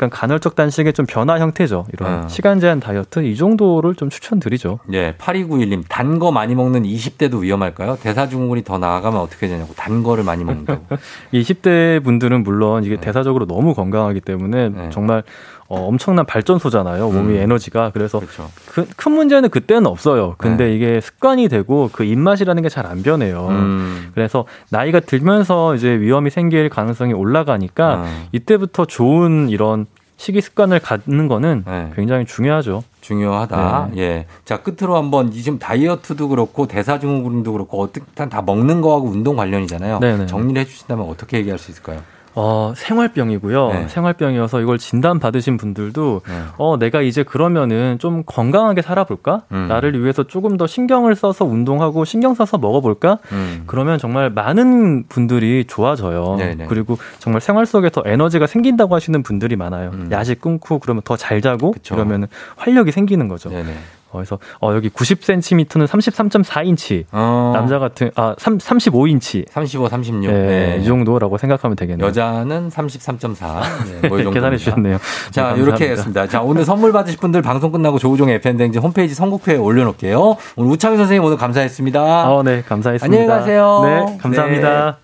[0.00, 1.84] 약간 간헐적 단식의 좀 변화 형태죠.
[1.92, 2.28] 이런 어.
[2.28, 4.78] 시간 제한 다이어트 이 정도를 좀 추천드리죠.
[4.92, 7.96] 예, 8291님, 단 거 많이 먹는 20대도 위험할까요?
[8.00, 9.74] 대사증후군이 더 나아가면 어떻게 되냐고.
[9.74, 10.84] 단 거를 많이 먹는다고.
[11.34, 13.00] 20대 분들은 물론 이게 네.
[13.00, 14.88] 대사적으로 너무 건강하기 때문에 네.
[14.90, 15.24] 정말
[15.70, 17.10] 어, 엄청난 발전소잖아요.
[17.10, 17.40] 몸이 음.
[17.40, 17.90] 에너지가.
[17.92, 18.48] 그래서 그렇죠.
[18.66, 20.34] 그, 큰 문제는 그때는 없어요.
[20.38, 20.74] 근데 네.
[20.74, 23.48] 이게 습관이 되고 그 입맛이라는 게 잘 안 변해요.
[23.50, 24.10] 음.
[24.14, 28.06] 그래서 나이가 들면서 이제 위험이 생길 가능성이 올라가니까 어.
[28.32, 31.90] 이때부터 좋은 이런 식이 습관을 갖는 거는 네.
[31.94, 32.82] 굉장히 중요하죠.
[33.02, 33.90] 중요하다.
[33.94, 34.00] 네.
[34.00, 34.26] 예.
[34.44, 40.00] 자, 끝으로 한번 이 지금 다이어트도 그렇고 대사증후군도 그렇고 어떻게 다 먹는 거하고 운동 관련이잖아요.
[40.00, 40.26] 네네.
[40.26, 42.00] 정리를 해 주신다면 어떻게 얘기할 수 있을까요?
[42.40, 43.68] 어, 생활병이고요.
[43.72, 43.88] 네.
[43.88, 46.34] 생활병이어서 이걸 진단 받으신 분들도 네.
[46.56, 49.42] 어, 내가 이제 그러면은 좀 건강하게 살아볼까?
[49.50, 49.66] 음.
[49.68, 53.18] 나를 위해서 조금 더 신경을 써서 운동하고 신경 써서 먹어볼까?
[53.32, 53.64] 음.
[53.66, 56.36] 그러면 정말 많은 분들이 좋아져요.
[56.38, 56.66] 네네.
[56.66, 59.90] 그리고 정말 생활 속에서 에너지가 생긴다고 하시는 분들이 많아요.
[59.94, 60.08] 음.
[60.12, 61.74] 야식 끊고 그러면 더 잘 자고.
[61.90, 63.48] 그러면 활력이 생기는 거죠.
[63.50, 63.74] 네네.
[64.10, 67.04] 어, 그래서 어, 여기 90cm는 33.4인치.
[67.12, 67.52] 어.
[67.54, 69.44] 남자 같은 아 3, 35인치.
[69.50, 70.32] 35, 36.
[70.32, 70.78] 네, 네.
[70.80, 72.06] 이 정도라고 생각하면 되겠네요.
[72.06, 73.62] 여자는 33.4.
[73.84, 74.30] 네, 정도입니다.
[74.30, 74.98] 계산해 주셨네요.
[75.30, 75.88] 자, 네, 이렇게.
[75.90, 76.26] 했습니다.
[76.26, 80.36] 자, 오늘 선물 받으실 분들 방송 끝나고 조우종 FM댕진 홈페이지 선곡표에 올려놓을게요.
[80.56, 82.30] 오늘 우창희 선생님 오늘 감사했습니다.
[82.32, 83.22] 어, 네, 감사했습니다.
[83.22, 83.80] 안녕히 가세요.
[83.84, 84.98] 네, 감사합니다.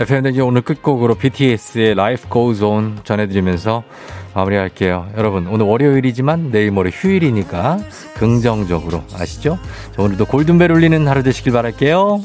[0.00, 3.84] FM댕진 오늘 끝곡으로 BTS의 Life Goes On 전해드리면서
[4.34, 5.08] 마무리할게요.
[5.16, 7.78] 여러분, 오늘 월요일이지만 내일 모레 휴일이니까
[8.14, 9.58] 긍정적으로 아시죠?
[9.94, 12.22] 자, 오늘도 골든벨 울리는 하루 되시길 바랄게요.